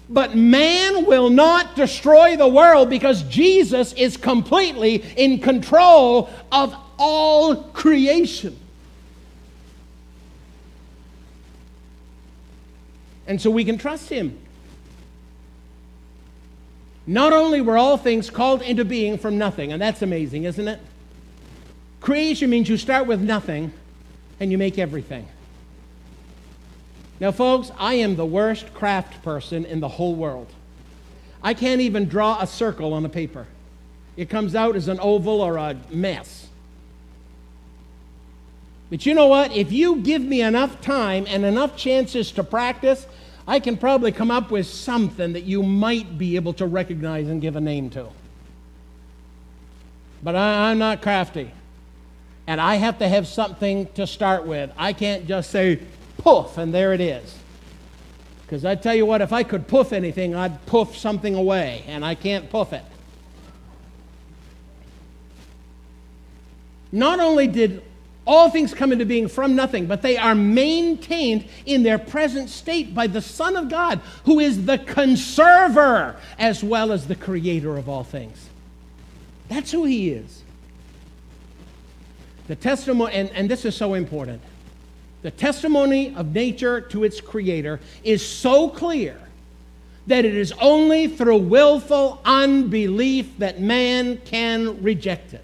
[0.10, 7.56] But man will not destroy the world because Jesus is completely in control of all
[7.56, 8.58] creation.
[13.28, 14.39] And so we can trust him.
[17.06, 20.80] Not only were all things called into being from nothing, and that's amazing, isn't it?
[22.00, 23.73] Creation means you start with nothing
[24.39, 25.28] and you make everything.
[27.19, 30.47] Now, folks, I am the worst craft person in the whole world.
[31.41, 33.47] I can't even draw a circle on a paper,
[34.15, 36.47] it comes out as an oval or a mess.
[38.89, 39.51] But you know what?
[39.51, 43.06] If you give me enough time and enough chances to practice,
[43.45, 47.41] I can probably come up with something that you might be able to recognize and
[47.41, 48.08] give a name to.
[50.23, 51.51] But I, am not crafty.
[52.47, 54.71] And I have to have something to start with.
[54.77, 55.80] I can't just say,
[56.27, 57.35] poof, and there it is.
[58.41, 62.03] Because I tell you what, if I could poof anything, I'd poof something away, and
[62.03, 62.83] I can't poof it.
[66.91, 67.81] Not only did
[68.25, 72.93] all things come into being from nothing, but they are maintained in their present state
[72.93, 77.87] by the Son of God, who is the conserver as well as the creator of
[77.87, 78.49] all things.
[79.47, 80.43] That's who he is.
[82.47, 84.41] The testimony, and, and this is so important.
[85.21, 89.19] The testimony of nature to its creator is so clear
[90.08, 95.43] that it is only through willful unbelief that man can reject it.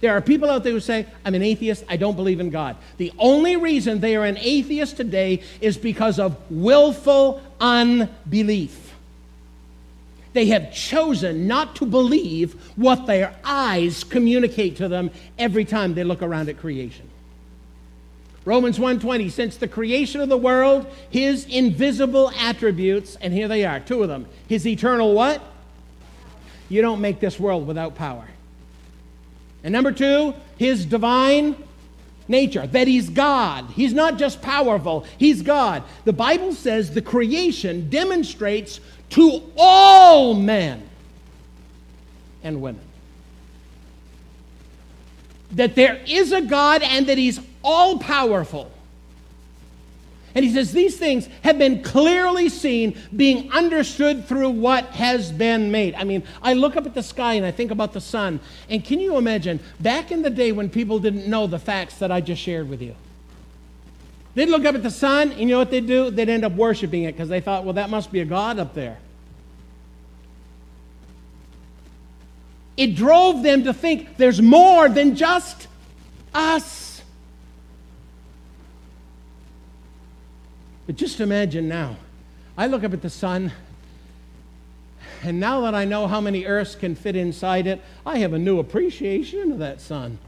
[0.00, 2.76] There are people out there who say, I'm an atheist, I don't believe in God.
[2.96, 8.94] The only reason they are an atheist today is because of willful unbelief.
[10.32, 16.04] They have chosen not to believe what their eyes communicate to them every time they
[16.04, 17.08] look around at creation.
[18.44, 23.78] Romans 1:20 since the creation of the world his invisible attributes and here they are
[23.78, 25.40] two of them his eternal what
[26.68, 28.26] you don't make this world without power
[29.64, 31.56] and number two, his divine
[32.28, 33.70] nature, that he's God.
[33.70, 35.84] He's not just powerful, he's God.
[36.04, 38.80] The Bible says the creation demonstrates
[39.10, 40.88] to all men
[42.42, 42.82] and women
[45.52, 48.70] that there is a God and that he's all powerful.
[50.34, 55.70] And he says these things have been clearly seen, being understood through what has been
[55.70, 55.94] made.
[55.94, 58.40] I mean, I look up at the sky and I think about the sun.
[58.70, 62.10] And can you imagine back in the day when people didn't know the facts that
[62.10, 62.94] I just shared with you?
[64.34, 66.10] They'd look up at the sun, and you know what they'd do?
[66.10, 68.72] They'd end up worshiping it because they thought, well, that must be a God up
[68.72, 68.96] there.
[72.78, 75.68] It drove them to think there's more than just
[76.32, 76.81] us.
[80.86, 81.96] But just imagine now.
[82.56, 83.52] I look up at the sun,
[85.22, 88.38] and now that I know how many Earths can fit inside it, I have a
[88.38, 90.18] new appreciation of that sun.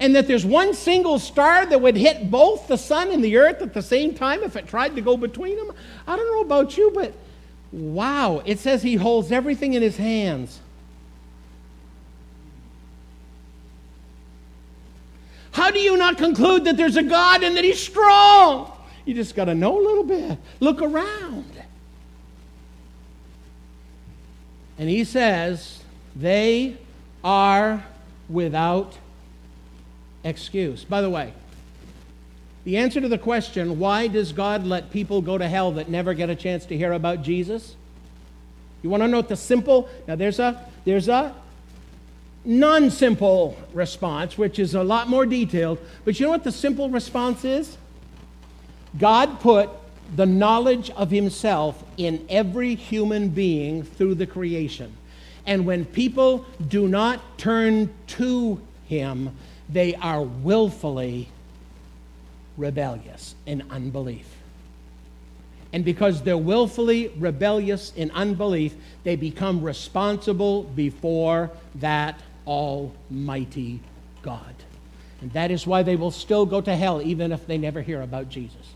[0.00, 3.60] and that there's one single star that would hit both the sun and the earth
[3.62, 5.74] at the same time if it tried to go between them.
[6.06, 7.12] I don't know about you, but
[7.72, 10.60] wow, it says he holds everything in his hands.
[15.58, 18.70] How do you not conclude that there's a God and that he's strong?
[19.04, 20.38] You just got to know a little bit.
[20.60, 21.50] Look around.
[24.78, 25.82] And he says,
[26.14, 26.76] they
[27.24, 27.84] are
[28.28, 28.98] without
[30.22, 30.84] excuse.
[30.84, 31.32] By the way,
[32.62, 36.14] the answer to the question, why does God let people go to hell that never
[36.14, 37.74] get a chance to hear about Jesus?
[38.82, 39.88] You want to know the simple?
[40.06, 41.34] Now there's a there's a
[42.44, 45.78] non-simple response, which is a lot more detailed.
[46.04, 47.76] But you know what the simple response is?
[48.98, 49.70] God put
[50.16, 54.92] the knowledge of himself in every human being through the creation.
[55.46, 59.36] And when people do not turn to him,
[59.68, 61.28] they are willfully
[62.56, 64.26] rebellious in unbelief.
[65.72, 68.74] And because they're willfully rebellious in unbelief,
[69.04, 72.18] they become responsible before that
[72.48, 73.80] Almighty
[74.22, 74.54] God.
[75.20, 78.00] And that is why they will still go to hell even if they never hear
[78.00, 78.74] about Jesus.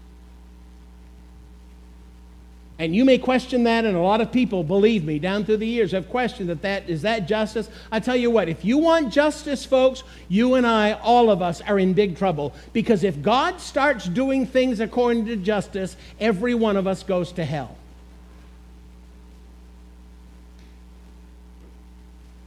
[2.79, 5.67] And you may question that, and a lot of people, believe me, down through the
[5.67, 7.71] years have questioned that, that is that justice?
[7.93, 11.61] I tell you what, if you want justice, folks, you and I, all of us,
[11.61, 12.53] are in big trouble.
[12.73, 17.45] Because if God starts doing things according to justice, every one of us goes to
[17.45, 17.77] hell.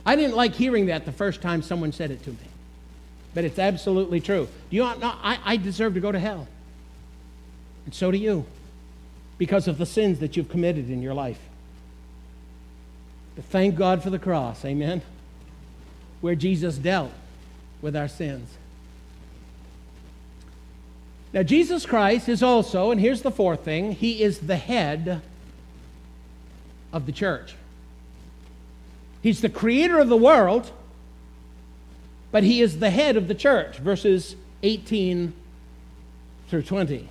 [0.05, 2.37] I didn't like hearing that the first time someone said it to me,
[3.33, 4.47] but it's absolutely true.
[4.69, 6.47] Do you know, I, I deserve to go to hell,
[7.85, 8.45] and so do you
[9.37, 11.39] because of the sins that you've committed in your life.
[13.35, 15.01] But thank God for the cross, amen?
[16.21, 17.11] Where Jesus dealt
[17.81, 18.49] with our sins.
[21.33, 25.21] Now, Jesus Christ is also, and here's the fourth thing, he is the head
[26.93, 27.55] of the church.
[29.25, 30.71] He's the creator of the world,
[32.31, 35.33] but he is the head of the church, verses 18
[36.47, 37.09] through 20.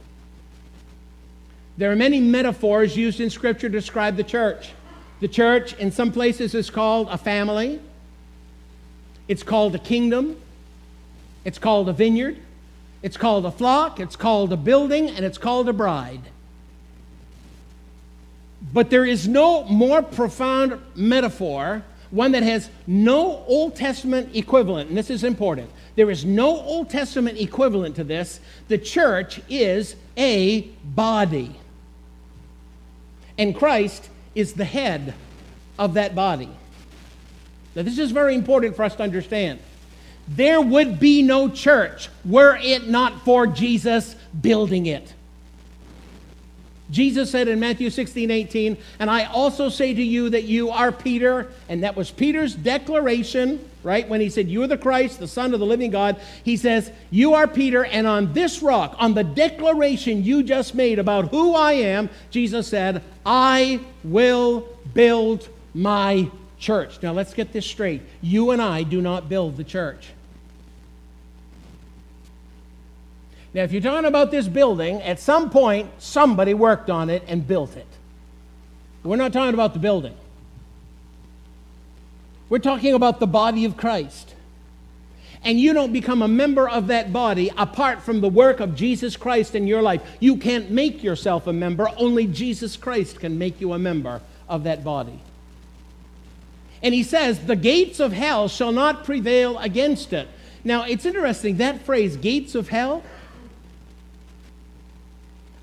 [1.77, 4.71] There are many metaphors used in Scripture to describe the church.
[5.19, 7.81] The church, in some places, is called a family,
[9.27, 10.41] it's called a kingdom,
[11.45, 12.39] it's called a vineyard,
[13.03, 16.23] it's called a flock, it's called a building, and it's called a bride.
[18.73, 21.83] But there is no more profound metaphor,
[22.15, 25.69] one that has no Old Testament equivalent, and this is important.
[25.97, 28.39] There is no Old Testament equivalent to this.
[28.69, 31.57] The church is a body.
[33.37, 35.13] And Christ is the head
[35.77, 36.51] of that body.
[37.75, 39.59] Now, this is very important for us to understand.
[40.29, 45.13] There would be no church were it not for Jesus building it.
[46.91, 50.93] Jesus said in Matthew 16, 18, and I also say to you that you are
[50.93, 54.07] Peter, and that was Peter's declaration, right?
[54.07, 56.21] When he said, You are the Christ, the Son of the living God.
[56.43, 60.99] He says, You are Peter, and on this rock, on the declaration you just made
[60.99, 67.03] about who I am, Jesus said, I will build my church.
[67.03, 68.03] Now let's get this straight.
[68.21, 70.11] You and I do not build the church.
[73.55, 77.47] Now, if you're talking about this building, at some point somebody worked on it and
[77.47, 77.87] built it.
[79.05, 80.15] We're not talking about the building.
[82.49, 84.35] We're talking about the body of Christ.
[85.45, 89.17] And you don't become a member of that body apart from the work of Jesus
[89.17, 90.01] Christ in your life.
[90.19, 94.65] You can't make yourself a member, only Jesus Christ can make you a member of
[94.65, 95.21] that body.
[96.83, 100.29] And he says, The gates of hell shall not prevail against it.
[100.65, 103.03] Now, it's interesting, that phrase, gates of hell,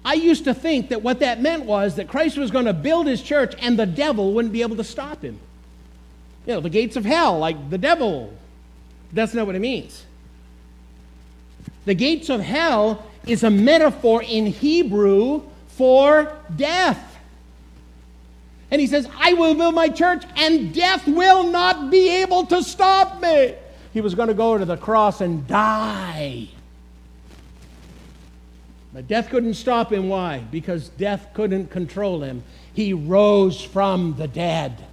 [0.04, 3.06] I used to think that what that meant was that Christ was going to build
[3.06, 5.40] his church and the devil wouldn't be able to stop him.
[6.46, 8.34] You know, the gates of hell, like the devil.
[9.14, 10.06] That's not what it means.
[11.86, 17.20] The gates of hell is a metaphor in Hebrew for death.
[18.72, 22.64] And he says, I will build my church, and death will not be able to
[22.64, 23.54] stop me.
[23.94, 26.48] He was going to go to the cross and die
[28.94, 30.10] But death couldn't stop him.
[30.10, 30.40] Why?
[30.40, 32.44] Because death couldn't control him.
[32.74, 34.84] He rose from the dead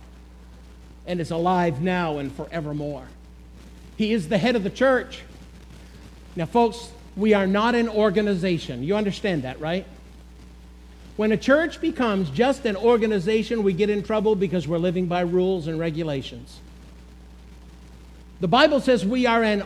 [1.06, 3.08] and is alive now and forevermore.
[3.96, 5.22] He is the head of the church.
[6.36, 8.84] Now, folks, we are not an organization.
[8.84, 9.84] You understand that, right?
[11.16, 15.22] When a church becomes just an organization, we get in trouble because we're living by
[15.22, 16.60] rules and regulations.
[18.40, 19.64] The Bible says we are an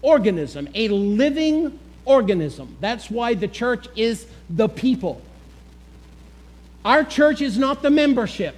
[0.00, 2.76] organism, a living organism.
[2.80, 5.20] That's why the church is the people.
[6.84, 8.56] Our church is not the membership.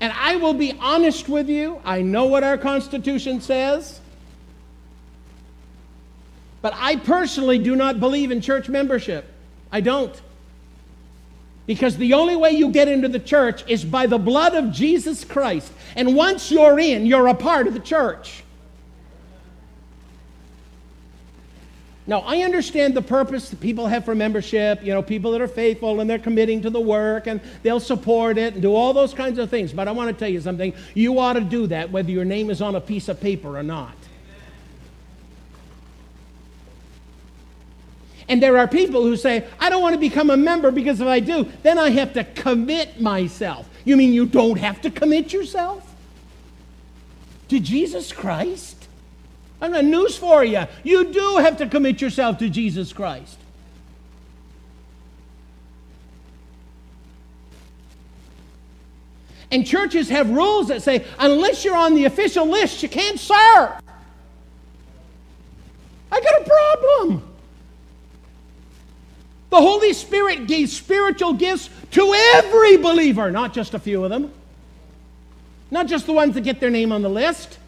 [0.00, 4.00] And I will be honest with you, I know what our Constitution says,
[6.60, 9.28] but I personally do not believe in church membership.
[9.70, 10.20] I don't.
[11.66, 15.24] Because the only way you get into the church is by the blood of Jesus
[15.24, 15.72] Christ.
[15.94, 18.42] And once you're in, you're a part of the church.
[22.06, 25.46] Now, I understand the purpose that people have for membership, you know, people that are
[25.46, 29.14] faithful and they're committing to the work and they'll support it and do all those
[29.14, 29.72] kinds of things.
[29.72, 30.74] But I want to tell you something.
[30.94, 33.62] You ought to do that whether your name is on a piece of paper or
[33.62, 33.94] not.
[38.28, 41.06] And there are people who say, I don't want to become a member because if
[41.06, 43.68] I do, then I have to commit myself.
[43.84, 45.88] You mean you don't have to commit yourself?
[47.48, 48.81] To Jesus Christ?
[49.62, 50.64] I've got news for you.
[50.82, 53.38] You do have to commit yourself to Jesus Christ.
[59.52, 63.70] And churches have rules that say, unless you're on the official list, you can't serve.
[66.10, 67.28] I got a problem.
[69.50, 74.32] The Holy Spirit gave spiritual gifts to every believer, not just a few of them,
[75.70, 77.58] not just the ones that get their name on the list.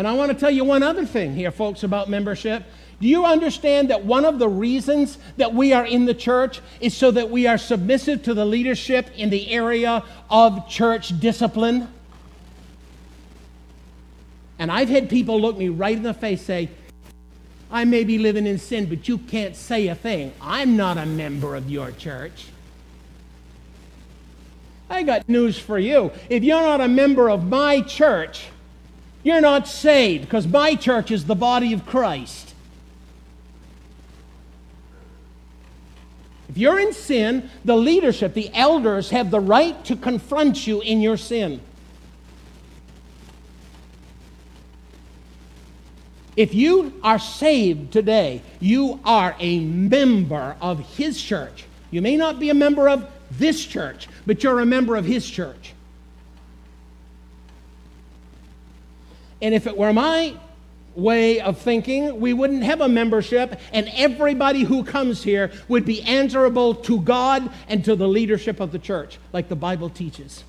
[0.00, 2.64] And I want to tell you one other thing here, folks, about membership.
[3.02, 6.96] Do you understand that one of the reasons that we are in the church is
[6.96, 11.86] so that we are submissive to the leadership in the area of church discipline?
[14.58, 16.70] And I've had people look me right in the face say,
[17.70, 20.32] I may be living in sin, but you can't say a thing.
[20.40, 22.46] I'm not a member of your church.
[24.88, 26.10] I got news for you.
[26.30, 28.46] If you're not a member of my church,
[29.22, 32.54] you're not saved because my church is the body of Christ.
[36.48, 41.00] If you're in sin, the leadership, the elders, have the right to confront you in
[41.00, 41.60] your sin.
[46.36, 51.66] If you are saved today, you are a member of His church.
[51.90, 55.28] You may not be a member of this church, but you're a member of His
[55.28, 55.74] church.
[59.42, 60.36] And if it were my
[60.94, 66.02] way of thinking, we wouldn't have a membership, and everybody who comes here would be
[66.02, 70.44] answerable to God and to the leadership of the church, like the Bible teaches.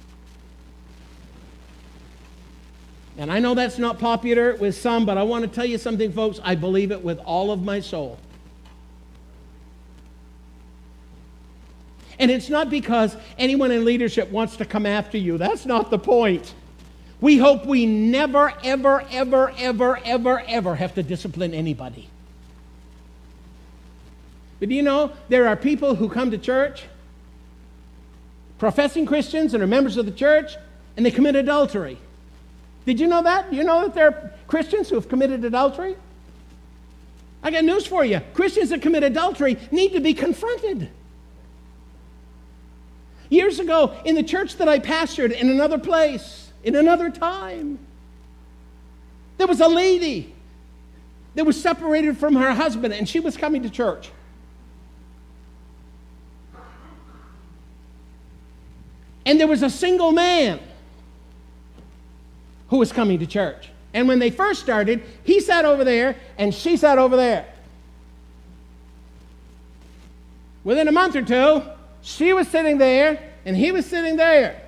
[3.18, 6.12] And I know that's not popular with some, but I want to tell you something,
[6.12, 6.40] folks.
[6.44, 8.18] I believe it with all of my soul.
[12.18, 15.38] And it's not because anyone in leadership wants to come after you.
[15.38, 16.54] That's not the point.
[17.22, 22.10] We hope we never, ever, ever, ever, ever, ever have to discipline anybody.
[24.60, 26.84] But do you know there are people who come to church,
[28.58, 30.56] professing Christians and are members of the church,
[30.98, 31.98] and they commit adultery.
[32.86, 33.54] Did you know that?
[33.54, 35.96] You know that there are Christians who have committed adultery?
[37.44, 38.22] I got news for you.
[38.34, 40.90] Christians that commit adultery need to be confronted.
[43.30, 47.80] Years ago, in the church that I pastored in another place, in another time,
[49.38, 50.34] there was a lady
[51.36, 54.12] that was separated from her husband and she was coming to church.
[59.26, 60.60] And there was a single man
[62.70, 63.70] who was coming to church.
[63.94, 67.46] And when they first started, he sat over there and she sat over there.
[70.64, 71.64] Within a month or two,
[72.02, 74.61] she was sitting there and he was sitting there.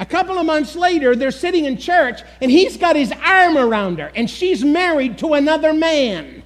[0.00, 3.98] A couple of months later, they're sitting in church and he's got his arm around
[3.98, 6.42] her and she's married to another man.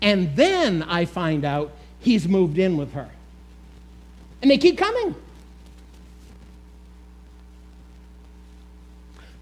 [0.00, 3.08] And then I find out he's moved in with her.
[4.42, 5.14] And they keep coming.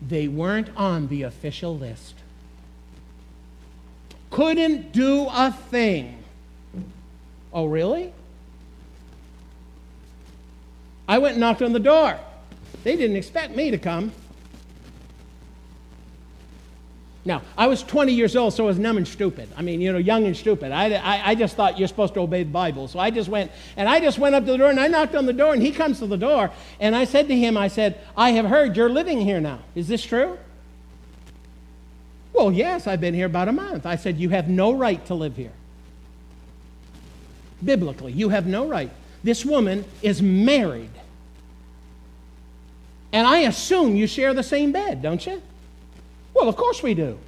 [0.00, 2.14] They weren't on the official list.
[4.30, 6.22] Couldn't do a thing.
[7.53, 8.12] Oh, really?
[11.09, 12.18] I went and knocked on the door.
[12.84, 14.12] They didn't expect me to come.
[17.24, 19.48] Now, I was 20 years old, so I was numb and stupid.
[19.57, 20.72] I mean, you know, young and stupid.
[20.72, 22.88] I, I, I, just thought you're supposed to obey the Bible.
[22.88, 25.14] So I just went, and I just went up to the door, and I knocked
[25.14, 26.50] on the door, and he comes to the door,
[26.80, 29.61] and I said to him, I said, I have heard you're living here now.
[29.76, 30.36] Is this true?
[32.32, 33.86] Well, yes, I've been here about a month.
[33.86, 35.53] I said, You have no right to live here.
[37.62, 38.90] Biblically, you have no right.
[39.22, 40.90] This woman is married.
[43.12, 45.42] And I assume you share the same bed, don't you?
[46.34, 47.18] Well, of course we do.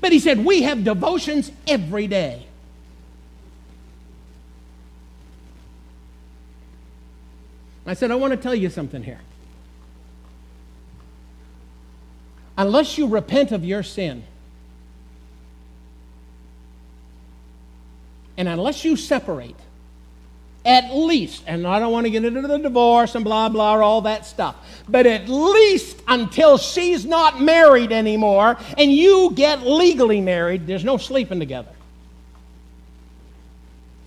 [0.00, 2.44] But he said, We have devotions every day.
[7.86, 9.20] I said, I want to tell you something here.
[12.58, 14.24] Unless you repent of your sin,
[18.38, 19.56] and unless you separate,
[20.64, 24.02] at least, and I don't want to get into the divorce and blah, blah, all
[24.02, 24.54] that stuff,
[24.88, 30.98] but at least until she's not married anymore and you get legally married, there's no
[30.98, 31.72] sleeping together.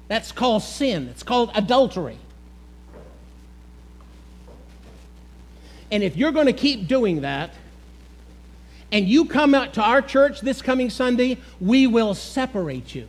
[0.07, 2.17] That's called sin, it's called adultery.
[5.91, 7.53] And if you're going to keep doing that,
[8.93, 13.07] and you come out to our church this coming Sunday, we will separate you.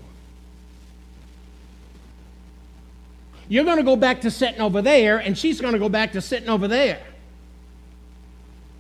[3.49, 6.12] You're going to go back to sitting over there, and she's going to go back
[6.12, 7.01] to sitting over there.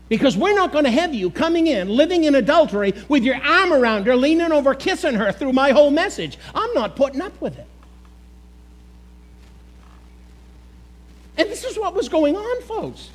[0.08, 3.72] Because we're not going to have you coming in, living in adultery, with your arm
[3.72, 6.38] around her, leaning over, kissing her through my whole message.
[6.54, 7.66] I'm not putting up with it.
[11.38, 13.10] And this is what was going on, folks.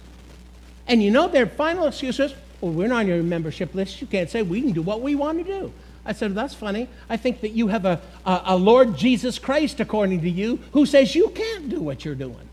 [0.87, 4.01] And you know, their final excuse is, well, we're not on your membership list.
[4.01, 5.71] You can't say we can do what we want to do.
[6.07, 6.87] I said, That's funny.
[7.09, 10.85] I think that you have a, a, a Lord Jesus Christ, according to you, who
[10.85, 12.47] says you can't do what you're doing.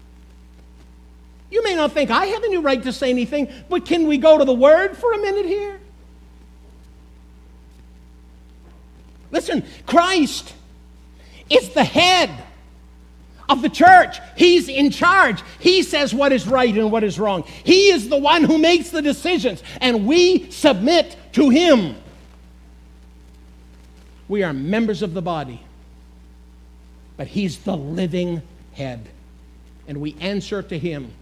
[1.50, 4.36] You may not think I have any right to say anything, but can we go
[4.36, 5.78] to the Word for a minute here?
[9.30, 10.52] Listen, Christ
[11.48, 12.30] is the head
[13.48, 14.18] of the church.
[14.36, 15.42] He's in charge.
[15.60, 17.44] He says what is right and what is wrong.
[17.62, 21.96] He is the one who makes the decisions, and we submit to Him.
[24.28, 25.60] We are members of the body,
[27.16, 29.06] but He's the living head,
[29.86, 31.12] and we answer to Him.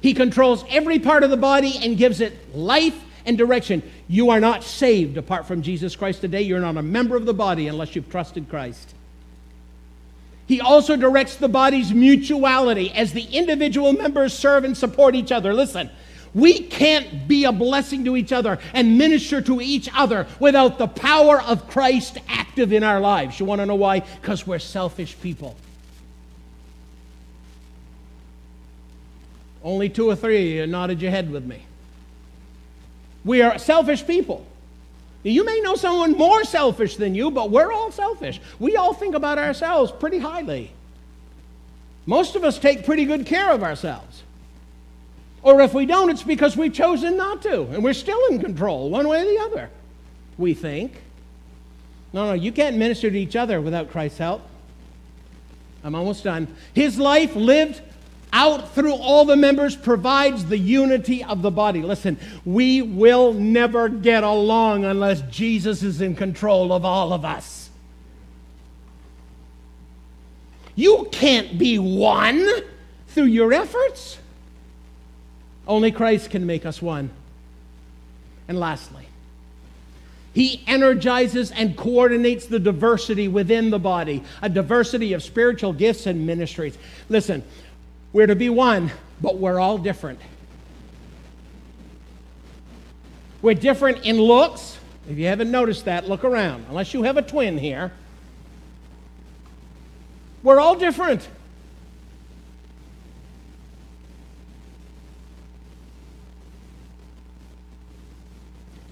[0.00, 3.82] He controls every part of the body and gives it life and direction.
[4.08, 6.42] You are not saved apart from Jesus Christ today.
[6.42, 8.94] You're not a member of the body unless you've trusted Christ.
[10.46, 15.54] He also directs the body's mutuality as the individual members serve and support each other.
[15.54, 15.90] Listen,
[16.34, 20.86] we can't be a blessing to each other and minister to each other without the
[20.86, 23.40] power of Christ active in our lives.
[23.40, 24.00] You want to know why?
[24.00, 25.56] Because we're selfish people.
[29.62, 31.62] Only two or three nodded your head with me.
[33.24, 34.46] We are selfish people.
[35.22, 38.40] You may know someone more selfish than you, but we're all selfish.
[38.58, 40.70] We all think about ourselves pretty highly.
[42.06, 44.22] Most of us take pretty good care of ourselves.
[45.42, 48.90] Or if we don't, it's because we've chosen not to, and we're still in control,
[48.90, 49.70] one way or the other,
[50.36, 50.92] we think.
[52.12, 54.42] No, no, you can't minister to each other without Christ's help.
[55.82, 56.48] I'm almost done.
[56.74, 57.80] His life lived
[58.32, 61.82] out through all the members provides the unity of the body.
[61.82, 67.70] Listen, we will never get along unless Jesus is in control of all of us.
[70.76, 72.48] You can't be one
[73.08, 74.18] through your efforts.
[75.66, 77.10] Only Christ can make us one.
[78.48, 79.06] And lastly,
[80.32, 86.26] he energizes and coordinates the diversity within the body, a diversity of spiritual gifts and
[86.26, 86.78] ministries.
[87.08, 87.42] Listen,
[88.12, 88.90] we're to be one,
[89.20, 90.20] but we're all different.
[93.42, 94.78] We're different in looks.
[95.08, 96.66] If you haven't noticed that, look around.
[96.68, 97.90] Unless you have a twin here,
[100.42, 101.26] we're all different.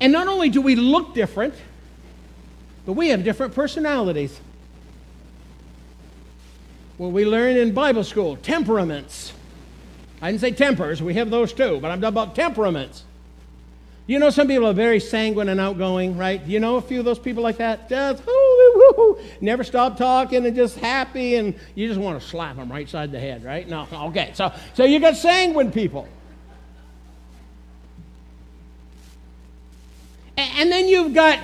[0.00, 1.54] And not only do we look different,
[2.86, 4.40] but we have different personalities.
[6.96, 9.32] Well, we learn in Bible school temperaments.
[10.20, 13.04] I didn't say tempers, we have those too, but I'm talking about temperaments.
[14.08, 16.42] You know, some people are very sanguine and outgoing, right?
[16.44, 17.90] You know a few of those people like that?
[17.90, 22.56] Just woo, woo, never stop talking and just happy, and you just want to slap
[22.56, 23.68] them right side the head, right?
[23.68, 24.30] No, okay.
[24.34, 26.08] So, so you got sanguine people.
[30.38, 31.40] And then you've got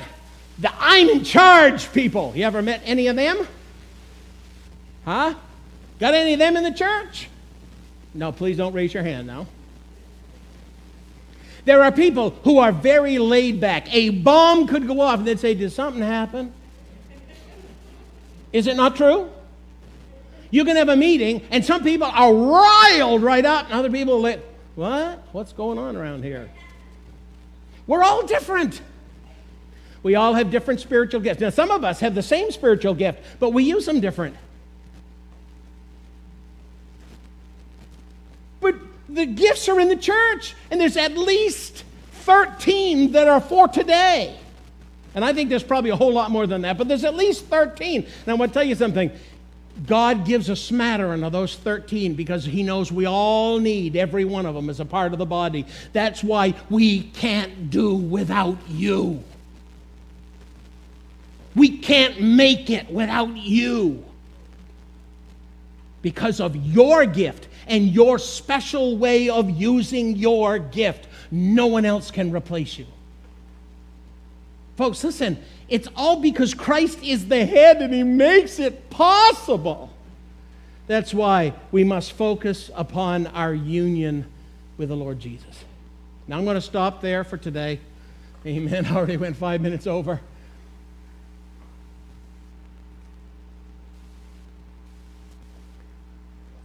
[0.58, 2.32] the I'm in charge people.
[2.36, 3.46] You ever met any of them?
[5.04, 5.34] Huh?
[5.98, 7.28] Got any of them in the church?
[8.14, 9.46] No, please don't raise your hand now.
[11.64, 13.92] There are people who are very laid back.
[13.92, 16.52] A bomb could go off and they'd say, Did something happen?
[18.52, 19.30] Is it not true?
[20.50, 24.20] You can have a meeting and some people are riled right up, and other people
[24.20, 24.40] let,
[24.76, 25.26] What?
[25.32, 26.48] What's going on around here?
[27.86, 28.80] We're all different.
[30.02, 31.40] We all have different spiritual gifts.
[31.40, 34.36] Now, some of us have the same spiritual gift, but we use them different.
[38.60, 38.76] But
[39.08, 41.84] the gifts are in the church, and there's at least
[42.24, 44.38] 13 that are for today.
[45.14, 47.46] And I think there's probably a whole lot more than that, but there's at least
[47.46, 48.02] 13.
[48.02, 49.10] And I want to tell you something.
[49.86, 54.46] God gives a smattering of those 13 because He knows we all need every one
[54.46, 55.66] of them as a part of the body.
[55.92, 59.22] That's why we can't do without you.
[61.56, 64.04] We can't make it without you
[66.02, 71.08] because of your gift and your special way of using your gift.
[71.30, 72.86] No one else can replace you.
[74.76, 79.90] Folks, listen, it's all because Christ is the head and he makes it possible.
[80.86, 84.26] That's why we must focus upon our union
[84.76, 85.64] with the Lord Jesus.
[86.26, 87.80] Now I'm going to stop there for today.
[88.44, 88.86] Amen.
[88.86, 90.20] I already went five minutes over.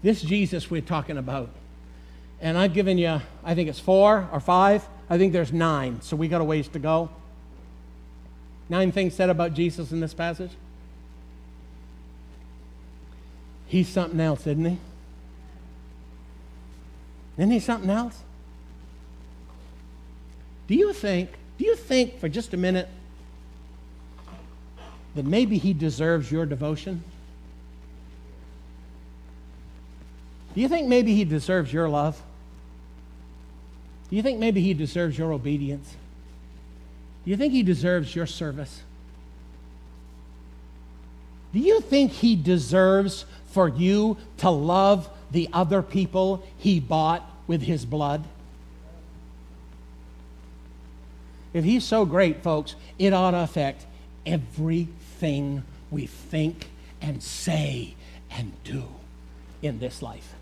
[0.01, 1.49] This Jesus we're talking about,
[2.39, 4.87] and I've given you, I think it's four or five.
[5.09, 7.09] I think there's nine, so we got a ways to go.
[8.69, 10.51] Nine things said about Jesus in this passage.
[13.67, 14.77] He's something else, isn't he?
[17.37, 18.21] Isn't he something else?
[20.67, 22.87] Do you think, do you think for just a minute
[25.15, 27.03] that maybe he deserves your devotion?
[30.53, 32.21] Do you think maybe he deserves your love?
[34.09, 35.95] Do you think maybe he deserves your obedience?
[37.23, 38.83] Do you think he deserves your service?
[41.53, 47.61] Do you think he deserves for you to love the other people he bought with
[47.63, 48.23] his blood?
[51.53, 53.85] If he's so great, folks, it ought to affect
[54.25, 56.69] everything we think
[57.01, 57.95] and say
[58.29, 58.83] and do
[59.61, 60.35] in this life.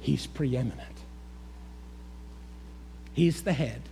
[0.00, 0.91] He's preeminent.
[3.14, 3.82] He's the head.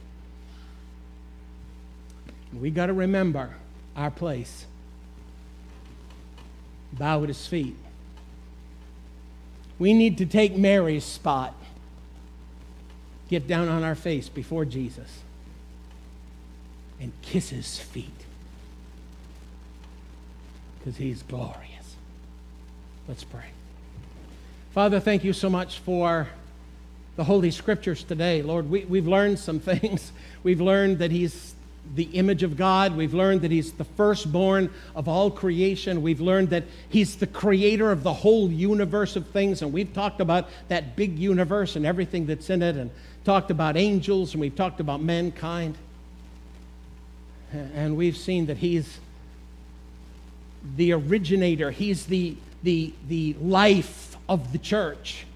[2.59, 3.55] We got to remember
[3.97, 4.67] our place.
[6.93, 7.77] Bow at his feet.
[9.79, 11.55] We need to take Mary's spot.
[13.29, 15.21] Get down on our face before Jesus
[17.01, 18.11] and kiss his feet
[20.79, 21.97] because he's glorious.
[23.07, 23.47] Let's pray.
[24.73, 26.29] Father, thank you so much for
[27.21, 28.41] the Holy Scriptures today.
[28.41, 30.11] Lord, we, we've learned some things.
[30.43, 31.55] We've learned that he's
[31.95, 32.97] the image of God.
[32.97, 36.01] We've learned that He's the firstborn of all creation.
[36.03, 39.61] We've learned that He's the creator of the whole universe of things.
[39.61, 42.91] And we've talked about that big universe and everything that's in it, and
[43.25, 45.77] talked about angels, and we've talked about mankind.
[47.53, 48.99] And we've seen that He's
[50.77, 55.27] the originator, He's the, the, the life of the church,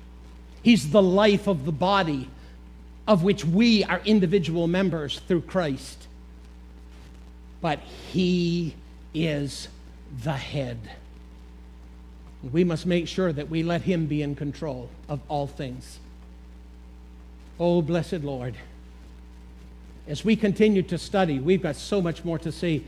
[0.64, 2.28] He's the life of the body.
[3.06, 6.04] Of which we are individual members through Christ
[7.64, 7.78] but
[8.12, 8.74] he
[9.14, 9.68] is
[10.22, 10.78] the head.
[12.52, 15.98] We must make sure that we let him be in control of all things.
[17.58, 18.54] Oh, blessed Lord.
[20.06, 22.86] As we continue to study, we've got so much more to see.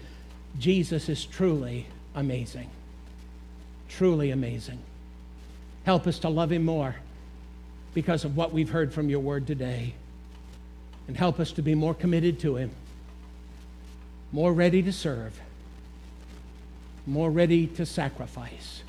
[0.58, 2.68] Jesus is truly amazing.
[3.88, 4.80] Truly amazing.
[5.86, 6.96] Help us to love him more
[7.96, 9.94] because of what we've heard from your word today.
[11.08, 12.70] And help us to be more committed to him
[14.32, 15.40] more ready to serve,
[17.06, 18.82] more ready to sacrifice,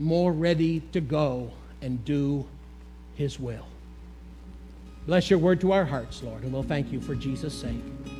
[0.00, 2.44] more ready to go and do
[3.14, 3.66] His will.
[5.06, 8.19] Bless your word to our hearts, Lord, and we'll thank you for Jesus' sake.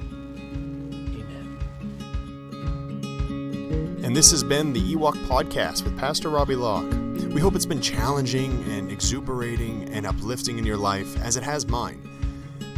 [4.10, 6.90] And this has been the Ewok Podcast with Pastor Robbie Locke.
[7.32, 11.68] We hope it's been challenging and exuberating and uplifting in your life as it has
[11.68, 12.02] mine.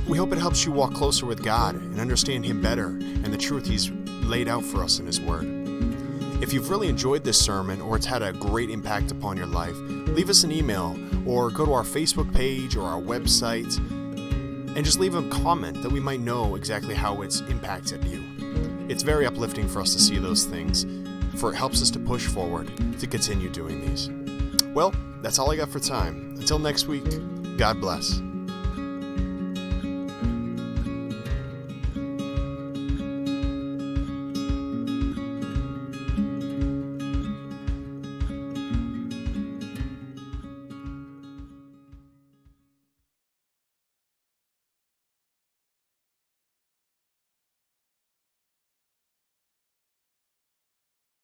[0.07, 3.39] We hope it helps you walk closer with God and understand Him better and the
[3.39, 3.91] truth He's
[4.25, 5.47] laid out for us in His Word.
[6.43, 9.77] If you've really enjoyed this sermon or it's had a great impact upon your life,
[10.09, 13.75] leave us an email or go to our Facebook page or our website
[14.77, 18.23] and just leave a comment that we might know exactly how it's impacted you.
[18.91, 20.85] It's very uplifting for us to see those things.
[21.37, 24.11] For it helps us to push forward to continue doing these.
[24.75, 26.35] Well, that's all I got for time.
[26.39, 27.05] Until next week,
[27.57, 28.21] God bless.